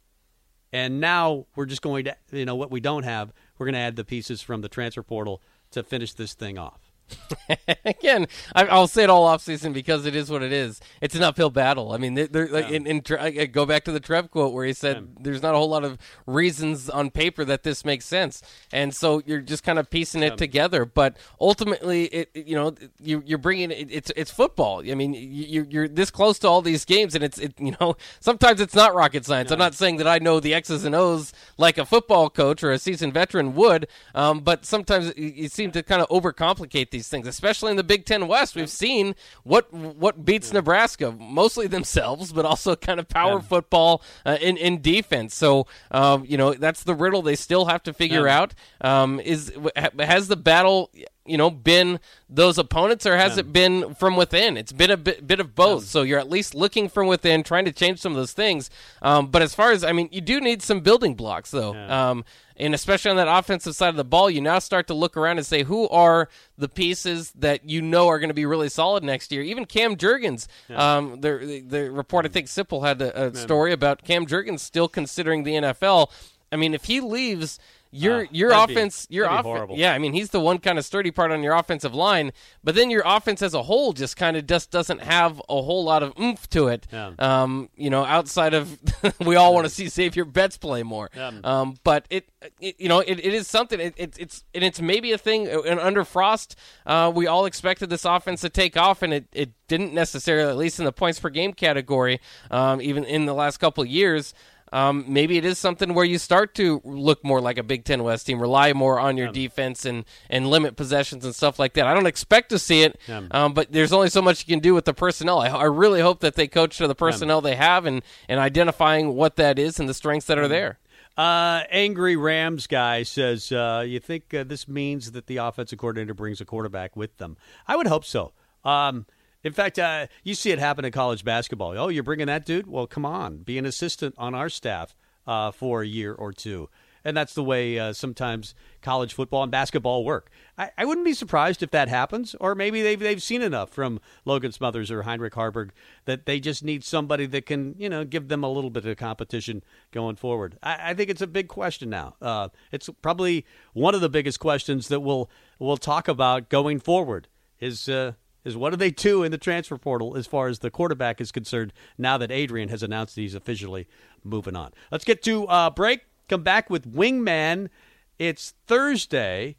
and 0.71 0.99
now 0.99 1.45
we're 1.55 1.65
just 1.65 1.81
going 1.81 2.05
to, 2.05 2.15
you 2.31 2.45
know, 2.45 2.55
what 2.55 2.71
we 2.71 2.79
don't 2.79 3.03
have, 3.03 3.33
we're 3.57 3.65
going 3.65 3.73
to 3.73 3.79
add 3.79 3.95
the 3.95 4.05
pieces 4.05 4.41
from 4.41 4.61
the 4.61 4.69
transfer 4.69 5.03
portal 5.03 5.41
to 5.71 5.83
finish 5.83 6.13
this 6.13 6.33
thing 6.33 6.57
off. 6.57 6.90
Again, 7.85 8.27
I, 8.55 8.63
will 8.63 8.87
say 8.87 9.03
it 9.03 9.09
all 9.09 9.23
off 9.23 9.41
season 9.41 9.73
because 9.73 10.05
it 10.05 10.15
is 10.15 10.29
what 10.29 10.43
it 10.43 10.51
is. 10.51 10.79
It's 11.01 11.15
an 11.15 11.23
uphill 11.23 11.49
battle. 11.49 11.91
I 11.91 11.97
mean, 11.97 12.13
they're, 12.13 12.27
they're 12.27 12.47
like, 12.47 12.69
in, 12.69 12.87
in, 12.87 13.01
I 13.19 13.45
go 13.45 13.65
back 13.65 13.83
to 13.85 13.91
the 13.91 13.99
Trev 13.99 14.31
quote 14.31 14.53
where 14.53 14.65
he 14.65 14.73
said, 14.73 14.95
yeah. 14.97 15.01
"There's 15.19 15.41
not 15.41 15.53
a 15.53 15.57
whole 15.57 15.69
lot 15.69 15.83
of 15.83 15.97
reasons 16.25 16.89
on 16.89 17.09
paper 17.09 17.45
that 17.45 17.63
this 17.63 17.83
makes 17.85 18.05
sense," 18.05 18.41
and 18.71 18.95
so 18.95 19.21
you're 19.25 19.41
just 19.41 19.63
kind 19.63 19.79
of 19.79 19.89
piecing 19.89 20.23
it 20.23 20.33
yeah. 20.33 20.35
together. 20.35 20.85
But 20.85 21.17
ultimately, 21.39 22.05
it 22.05 22.29
you 22.33 22.55
know 22.55 22.75
you, 22.99 23.23
you're 23.25 23.37
bringing 23.37 23.71
it, 23.71 23.87
it's 23.89 24.11
it's 24.15 24.31
football. 24.31 24.83
I 24.89 24.95
mean, 24.95 25.13
you, 25.13 25.65
you're 25.69 25.87
this 25.87 26.11
close 26.11 26.39
to 26.39 26.47
all 26.47 26.61
these 26.61 26.85
games, 26.85 27.15
and 27.15 27.23
it's 27.23 27.37
it, 27.37 27.53
you 27.59 27.75
know 27.79 27.95
sometimes 28.19 28.61
it's 28.61 28.75
not 28.75 28.93
rocket 28.95 29.25
science. 29.25 29.51
I'm 29.51 29.59
not 29.59 29.73
saying 29.73 29.97
that 29.97 30.07
I 30.07 30.19
know 30.19 30.39
the 30.39 30.53
X's 30.53 30.85
and 30.85 30.95
O's 30.95 31.33
like 31.57 31.77
a 31.77 31.85
football 31.85 32.29
coach 32.29 32.63
or 32.63 32.71
a 32.71 32.79
seasoned 32.79 33.13
veteran 33.13 33.55
would, 33.55 33.87
um, 34.15 34.39
but 34.39 34.65
sometimes 34.65 35.13
you 35.15 35.47
seem 35.47 35.71
to 35.71 35.83
kind 35.83 36.01
of 36.01 36.09
overcomplicate 36.09 36.91
these 36.91 37.00
these 37.01 37.09
things, 37.09 37.27
especially 37.27 37.71
in 37.71 37.77
the 37.77 37.83
Big 37.83 38.05
Ten 38.05 38.27
West. 38.27 38.55
We've 38.55 38.69
seen 38.69 39.15
what 39.43 39.73
what 39.73 40.23
beats 40.23 40.49
yeah. 40.49 40.55
Nebraska, 40.55 41.11
mostly 41.11 41.65
themselves, 41.77 42.31
but 42.31 42.45
also 42.45 42.75
kind 42.75 42.99
of 42.99 43.07
power 43.07 43.35
yeah. 43.35 43.41
football 43.41 44.03
uh, 44.25 44.37
in 44.39 44.55
in 44.57 44.81
defense. 44.81 45.33
So 45.33 45.65
um, 45.89 46.25
you 46.27 46.37
know 46.37 46.53
that's 46.53 46.83
the 46.83 46.93
riddle 46.93 47.23
they 47.23 47.35
still 47.35 47.65
have 47.65 47.81
to 47.83 47.93
figure 47.93 48.27
yeah. 48.27 48.39
out. 48.39 48.53
Um, 48.81 49.19
is 49.19 49.51
has 49.99 50.27
the 50.27 50.37
battle 50.37 50.91
you 51.25 51.37
know 51.37 51.51
been 51.51 51.99
those 52.29 52.57
opponents 52.57 53.05
or 53.05 53.15
has 53.15 53.33
yeah. 53.35 53.41
it 53.41 53.53
been 53.53 53.93
from 53.95 54.15
within? 54.15 54.57
It's 54.57 54.71
been 54.71 54.89
a 54.89 54.97
bit, 54.97 55.25
bit 55.27 55.39
of 55.39 55.53
both. 55.53 55.83
Yeah. 55.83 55.87
so 55.87 56.01
you're 56.01 56.19
at 56.19 56.29
least 56.29 56.55
looking 56.55 56.89
from 56.89 57.07
within 57.07 57.43
trying 57.43 57.65
to 57.65 57.71
change 57.71 57.99
some 57.99 58.11
of 58.11 58.17
those 58.17 58.33
things. 58.33 58.69
Um, 59.01 59.27
but 59.27 59.41
as 59.41 59.53
far 59.53 59.71
as 59.71 59.83
i 59.83 59.91
mean 59.91 60.09
you 60.11 60.21
do 60.21 60.41
need 60.41 60.61
some 60.61 60.79
building 60.81 61.15
blocks 61.15 61.51
though. 61.51 61.73
Yeah. 61.73 62.09
um, 62.09 62.25
and 62.57 62.75
especially 62.75 63.11
on 63.11 63.17
that 63.17 63.27
offensive 63.27 63.75
side 63.75 63.89
of 63.89 63.95
the 63.95 64.03
ball 64.03 64.29
you 64.29 64.41
now 64.41 64.59
start 64.59 64.87
to 64.87 64.93
look 64.93 65.15
around 65.15 65.37
and 65.37 65.45
say 65.45 65.63
who 65.63 65.87
are 65.89 66.29
the 66.57 66.69
pieces 66.69 67.31
that 67.31 67.67
you 67.67 67.81
know 67.81 68.07
are 68.07 68.19
going 68.19 68.29
to 68.29 68.35
be 68.35 68.45
really 68.45 68.69
solid 68.69 69.03
next 69.03 69.31
year? 69.31 69.41
Even 69.41 69.65
cam 69.65 69.95
jurgens 69.95 70.47
um, 70.69 71.21
the, 71.21 71.63
the 71.67 71.91
report 71.91 72.25
i 72.25 72.29
think 72.29 72.47
Sipple 72.47 72.85
had 72.85 73.01
a, 73.01 73.27
a 73.27 73.35
story 73.35 73.71
about 73.71 74.03
cam 74.03 74.25
jurgens 74.25 74.59
still 74.59 74.87
considering 74.87 75.43
the 75.43 75.53
nfl 75.53 76.09
i 76.51 76.55
mean 76.55 76.73
if 76.73 76.85
he 76.85 76.99
leaves 76.99 77.59
your 77.91 78.21
uh, 78.21 78.27
your 78.31 78.51
offense, 78.51 79.05
be, 79.05 79.15
your 79.15 79.25
offense, 79.25 79.71
yeah. 79.75 79.93
I 79.93 79.97
mean, 79.97 80.13
he's 80.13 80.29
the 80.29 80.39
one 80.39 80.59
kind 80.59 80.77
of 80.77 80.85
sturdy 80.85 81.11
part 81.11 81.31
on 81.31 81.43
your 81.43 81.53
offensive 81.53 81.93
line, 81.93 82.31
but 82.63 82.73
then 82.75 82.89
your 82.89 83.03
offense 83.05 83.41
as 83.41 83.53
a 83.53 83.63
whole 83.63 83.91
just 83.91 84.15
kind 84.15 84.37
of 84.37 84.47
just 84.47 84.71
doesn't 84.71 85.01
have 85.01 85.39
a 85.49 85.61
whole 85.61 85.83
lot 85.83 86.01
of 86.01 86.17
oomph 86.19 86.49
to 86.51 86.69
it. 86.69 86.87
Yeah. 86.91 87.11
Um, 87.19 87.69
you 87.75 87.89
know, 87.89 88.05
outside 88.05 88.53
of 88.53 88.79
we 89.25 89.35
all 89.35 89.53
want 89.53 89.65
to 89.65 89.69
see 89.69 89.87
Xavier 89.87 90.23
Betts 90.23 90.57
play 90.57 90.83
more. 90.83 91.09
Yeah. 91.15 91.31
Um, 91.43 91.75
but 91.83 92.05
it, 92.09 92.29
it, 92.59 92.79
you 92.79 92.87
know, 92.87 92.99
it, 92.99 93.19
it 93.19 93.33
is 93.33 93.47
something. 93.47 93.79
It, 93.79 93.93
it, 93.97 94.17
it's 94.17 94.43
and 94.55 94.63
it's 94.63 94.79
maybe 94.79 95.11
a 95.11 95.17
thing. 95.17 95.47
And 95.47 95.79
under 95.79 96.05
Frost, 96.05 96.55
uh, 96.85 97.11
we 97.13 97.27
all 97.27 97.45
expected 97.45 97.89
this 97.89 98.05
offense 98.05 98.41
to 98.41 98.49
take 98.49 98.77
off, 98.77 99.01
and 99.01 99.13
it, 99.13 99.25
it 99.33 99.51
didn't 99.67 99.93
necessarily, 99.93 100.49
at 100.49 100.57
least 100.57 100.79
in 100.79 100.85
the 100.85 100.91
points 100.91 101.19
per 101.19 101.29
game 101.29 101.53
category, 101.53 102.21
um, 102.49 102.81
even 102.81 103.03
in 103.03 103.25
the 103.25 103.33
last 103.33 103.57
couple 103.57 103.83
of 103.83 103.89
years 103.89 104.33
um, 104.71 105.05
maybe 105.07 105.37
it 105.37 105.45
is 105.45 105.57
something 105.57 105.93
where 105.93 106.05
you 106.05 106.17
start 106.17 106.55
to 106.55 106.81
look 106.83 107.23
more 107.23 107.41
like 107.41 107.57
a 107.57 107.63
Big 107.63 107.83
Ten 107.83 108.03
West 108.03 108.27
team, 108.27 108.39
rely 108.39 108.73
more 108.73 108.99
on 108.99 109.17
your 109.17 109.27
yeah. 109.27 109.33
defense 109.33 109.85
and, 109.85 110.05
and 110.29 110.47
limit 110.47 110.75
possessions 110.75 111.25
and 111.25 111.35
stuff 111.35 111.59
like 111.59 111.73
that. 111.73 111.87
I 111.87 111.93
don't 111.93 112.05
expect 112.05 112.49
to 112.49 112.59
see 112.59 112.83
it, 112.83 112.99
yeah. 113.07 113.23
um, 113.31 113.53
but 113.53 113.71
there's 113.71 113.91
only 113.91 114.09
so 114.09 114.21
much 114.21 114.47
you 114.47 114.53
can 114.53 114.59
do 114.59 114.73
with 114.73 114.85
the 114.85 114.93
personnel. 114.93 115.39
I, 115.39 115.49
I 115.49 115.65
really 115.65 116.01
hope 116.01 116.21
that 116.21 116.35
they 116.35 116.47
coach 116.47 116.77
to 116.77 116.87
the 116.87 116.95
personnel 116.95 117.37
yeah. 117.37 117.51
they 117.51 117.55
have 117.55 117.85
and, 117.85 118.01
and 118.29 118.39
identifying 118.39 119.15
what 119.15 119.35
that 119.35 119.59
is 119.59 119.79
and 119.79 119.89
the 119.89 119.93
strengths 119.93 120.27
that 120.27 120.37
are 120.37 120.43
mm-hmm. 120.43 120.51
there. 120.51 120.79
Uh, 121.17 121.63
angry 121.69 122.15
Rams 122.15 122.67
guy 122.67 123.03
says, 123.03 123.51
uh, 123.51 123.83
"You 123.85 123.99
think 123.99 124.33
uh, 124.33 124.45
this 124.45 124.67
means 124.67 125.11
that 125.11 125.27
the 125.27 125.37
offensive 125.37 125.77
coordinator 125.77 126.13
brings 126.13 126.39
a 126.39 126.45
quarterback 126.45 126.95
with 126.95 127.17
them?" 127.17 127.35
I 127.67 127.75
would 127.75 127.87
hope 127.87 128.05
so. 128.05 128.31
Um, 128.63 129.05
in 129.43 129.53
fact, 129.53 129.79
uh, 129.79 130.07
you 130.23 130.35
see 130.35 130.51
it 130.51 130.59
happen 130.59 130.85
in 130.85 130.91
college 130.91 131.23
basketball. 131.23 131.77
Oh, 131.77 131.87
you're 131.87 132.03
bringing 132.03 132.27
that 132.27 132.45
dude? 132.45 132.67
Well, 132.67 132.87
come 132.87 133.05
on, 133.05 133.37
be 133.37 133.57
an 133.57 133.65
assistant 133.65 134.15
on 134.17 134.35
our 134.35 134.49
staff 134.49 134.95
uh, 135.25 135.51
for 135.51 135.81
a 135.81 135.87
year 135.87 136.13
or 136.13 136.31
two. 136.31 136.69
And 137.03 137.17
that's 137.17 137.33
the 137.33 137.43
way 137.43 137.79
uh, 137.79 137.93
sometimes 137.93 138.53
college 138.83 139.15
football 139.15 139.41
and 139.41 139.51
basketball 139.51 140.05
work. 140.05 140.29
I, 140.55 140.69
I, 140.77 140.85
wouldn't 140.85 141.05
be 141.05 141.15
surprised 141.15 141.63
if 141.63 141.71
that 141.71 141.87
happens, 141.87 142.35
or 142.39 142.53
maybe 142.53 142.83
they've 142.83 142.99
they've 142.99 143.23
seen 143.23 143.41
enough 143.41 143.71
from 143.71 143.99
Logan 144.23 144.51
Smothers 144.51 144.91
or 144.91 145.01
Heinrich 145.01 145.33
Haarberg 145.33 145.71
that 146.05 146.27
they 146.27 146.39
just 146.39 146.63
need 146.63 146.83
somebody 146.83 147.25
that 147.25 147.47
can 147.47 147.73
you 147.79 147.89
know 147.89 148.05
give 148.05 148.27
them 148.27 148.43
a 148.43 148.51
little 148.51 148.69
bit 148.69 148.85
of 148.85 148.97
competition 148.97 149.63
going 149.91 150.15
forward. 150.15 150.59
I, 150.61 150.91
I 150.91 150.93
think 150.93 151.09
it's 151.09 151.23
a 151.23 151.27
big 151.27 151.47
question 151.47 151.89
now. 151.89 152.17
Uh, 152.21 152.49
it's 152.71 152.87
probably 153.01 153.47
one 153.73 153.95
of 153.95 154.01
the 154.01 154.09
biggest 154.09 154.39
questions 154.39 154.87
that 154.89 154.99
we'll 154.99 155.27
we'll 155.57 155.77
talk 155.77 156.07
about 156.07 156.49
going 156.49 156.79
forward. 156.79 157.27
Is 157.59 157.89
uh, 157.89 158.13
is 158.43 158.57
what 158.57 158.71
do 158.71 158.75
they 158.75 158.91
do 158.91 159.23
in 159.23 159.31
the 159.31 159.37
transfer 159.37 159.77
portal 159.77 160.17
as 160.17 160.27
far 160.27 160.47
as 160.47 160.59
the 160.59 160.71
quarterback 160.71 161.21
is 161.21 161.31
concerned 161.31 161.73
now 161.97 162.17
that 162.17 162.31
Adrian 162.31 162.69
has 162.69 162.83
announced 162.83 163.15
he's 163.15 163.35
officially 163.35 163.87
moving 164.23 164.55
on. 164.55 164.71
Let's 164.91 165.05
get 165.05 165.21
to 165.23 165.45
uh, 165.47 165.69
break. 165.69 166.01
Come 166.27 166.43
back 166.43 166.69
with 166.69 166.91
Wingman. 166.91 167.69
It's 168.17 168.53
Thursday, 168.67 169.57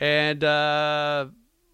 and 0.00 0.42
uh, 0.42 1.26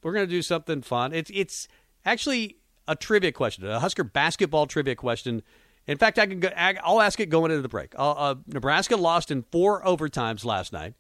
we're 0.03 0.13
going 0.13 0.27
to 0.27 0.31
do 0.31 0.43
something 0.43 0.83
fun. 0.83 1.13
It's 1.13 1.31
it's 1.33 1.69
actually 2.05 2.57
a 2.89 2.97
trivia 2.97 3.33
question, 3.33 3.67
a 3.67 3.79
Husker 3.79 4.05
basketball 4.05 4.67
trivia 4.67 4.97
question. 4.97 5.43
In 5.87 5.99
fact, 5.99 6.19
I 6.19 6.27
can 6.27 6.41
go, 6.41 6.49
I'll 6.57 7.01
ask 7.01 7.19
it 7.21 7.27
going 7.27 7.51
into 7.51 7.63
the 7.63 7.69
break. 7.69 7.95
Uh, 7.99 8.13
uh, 8.13 8.35
Nebraska 8.47 8.97
lost 8.97 9.31
in 9.31 9.43
four 9.51 9.83
overtimes 9.83 10.45
last 10.45 10.73
night. 10.73 10.95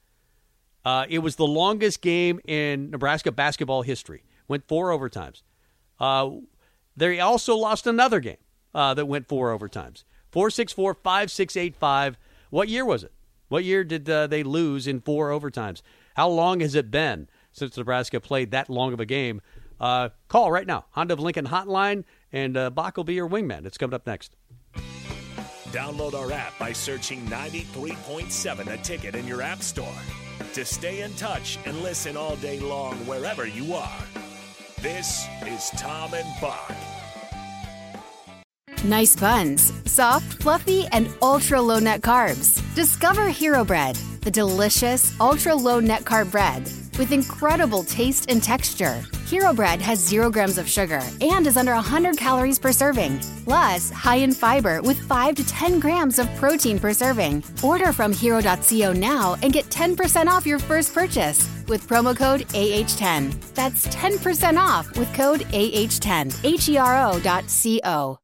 Uh, 0.84 1.06
it 1.08 1.20
was 1.20 1.36
the 1.36 1.46
longest 1.46 2.02
game 2.02 2.40
in 2.44 2.90
Nebraska 2.90 3.30
basketball 3.30 3.82
history 3.82 4.24
went 4.48 4.66
four 4.68 4.90
overtimes. 4.90 5.42
Uh, 5.98 6.30
they 6.96 7.20
also 7.20 7.56
lost 7.56 7.86
another 7.86 8.20
game 8.20 8.38
uh, 8.74 8.94
that 8.94 9.06
went 9.06 9.28
four 9.28 9.56
overtimes. 9.56 10.04
Four 10.30 10.50
six 10.50 10.72
four 10.72 10.94
five 10.94 11.30
six 11.30 11.56
eight 11.56 11.76
five. 11.76 12.16
What 12.50 12.68
year 12.68 12.84
was 12.84 13.04
it? 13.04 13.12
What 13.48 13.64
year 13.64 13.84
did 13.84 14.08
uh, 14.08 14.26
they 14.26 14.42
lose 14.42 14.86
in 14.86 15.00
four 15.00 15.30
overtimes? 15.30 15.82
How 16.14 16.28
long 16.28 16.60
has 16.60 16.74
it 16.74 16.90
been 16.90 17.28
since 17.52 17.76
Nebraska 17.76 18.20
played 18.20 18.50
that 18.50 18.70
long 18.70 18.92
of 18.92 19.00
a 19.00 19.06
game? 19.06 19.40
Uh, 19.78 20.10
call 20.28 20.50
right 20.50 20.66
now. 20.66 20.86
Honda 20.90 21.14
of 21.14 21.20
Lincoln 21.20 21.46
Hotline, 21.46 22.04
and 22.32 22.56
uh, 22.56 22.70
Bock 22.70 22.96
will 22.96 23.04
be 23.04 23.14
your 23.14 23.28
wingman. 23.28 23.66
It's 23.66 23.76
coming 23.76 23.94
up 23.94 24.06
next. 24.06 24.36
Download 25.72 26.14
our 26.14 26.30
app 26.32 26.58
by 26.58 26.72
searching 26.72 27.26
93.7 27.26 28.72
a 28.72 28.76
ticket 28.78 29.14
in 29.14 29.26
your 29.26 29.42
app 29.42 29.62
store 29.62 29.94
to 30.52 30.64
stay 30.64 31.00
in 31.00 31.12
touch 31.14 31.58
and 31.64 31.82
listen 31.82 32.16
all 32.16 32.36
day 32.36 32.60
long 32.60 32.94
wherever 33.06 33.46
you 33.46 33.74
are. 33.74 34.21
This 34.82 35.28
is 35.46 35.70
Tom 35.76 36.12
and 36.12 36.26
Bock. 36.40 36.74
Nice 38.82 39.14
buns, 39.14 39.72
soft, 39.88 40.42
fluffy, 40.42 40.88
and 40.90 41.08
ultra 41.22 41.62
low 41.62 41.78
net 41.78 42.00
carbs. 42.00 42.60
Discover 42.74 43.28
Hero 43.28 43.64
Bread, 43.64 43.94
the 44.22 44.30
delicious 44.32 45.14
ultra 45.20 45.54
low 45.54 45.78
net 45.78 46.02
carb 46.02 46.32
bread 46.32 46.68
with 46.98 47.12
incredible 47.12 47.84
taste 47.84 48.28
and 48.28 48.42
texture. 48.42 49.00
Hero 49.26 49.52
Bread 49.52 49.80
has 49.80 50.00
zero 50.00 50.32
grams 50.32 50.58
of 50.58 50.68
sugar 50.68 51.00
and 51.20 51.46
is 51.46 51.56
under 51.56 51.74
100 51.74 52.16
calories 52.16 52.58
per 52.58 52.72
serving, 52.72 53.20
plus 53.44 53.88
high 53.88 54.16
in 54.16 54.32
fiber 54.32 54.82
with 54.82 54.98
5 54.98 55.36
to 55.36 55.46
10 55.46 55.78
grams 55.78 56.18
of 56.18 56.28
protein 56.34 56.80
per 56.80 56.92
serving. 56.92 57.44
Order 57.62 57.92
from 57.92 58.12
hero.co 58.12 58.92
now 58.92 59.36
and 59.44 59.52
get 59.52 59.66
10% 59.66 60.26
off 60.26 60.44
your 60.44 60.58
first 60.58 60.92
purchase 60.92 61.48
with 61.72 61.88
promo 61.88 62.14
code 62.14 62.42
AH10. 62.48 63.54
That's 63.54 63.88
10% 63.88 64.58
off 64.58 64.96
with 64.96 65.12
code 65.14 65.40
AH10. 65.40 66.44
H 66.44 66.68
E 66.68 66.76
R 66.76 67.08
O 67.08 67.18
dot 67.18 67.48
C 67.50 67.80
O. 67.82 68.21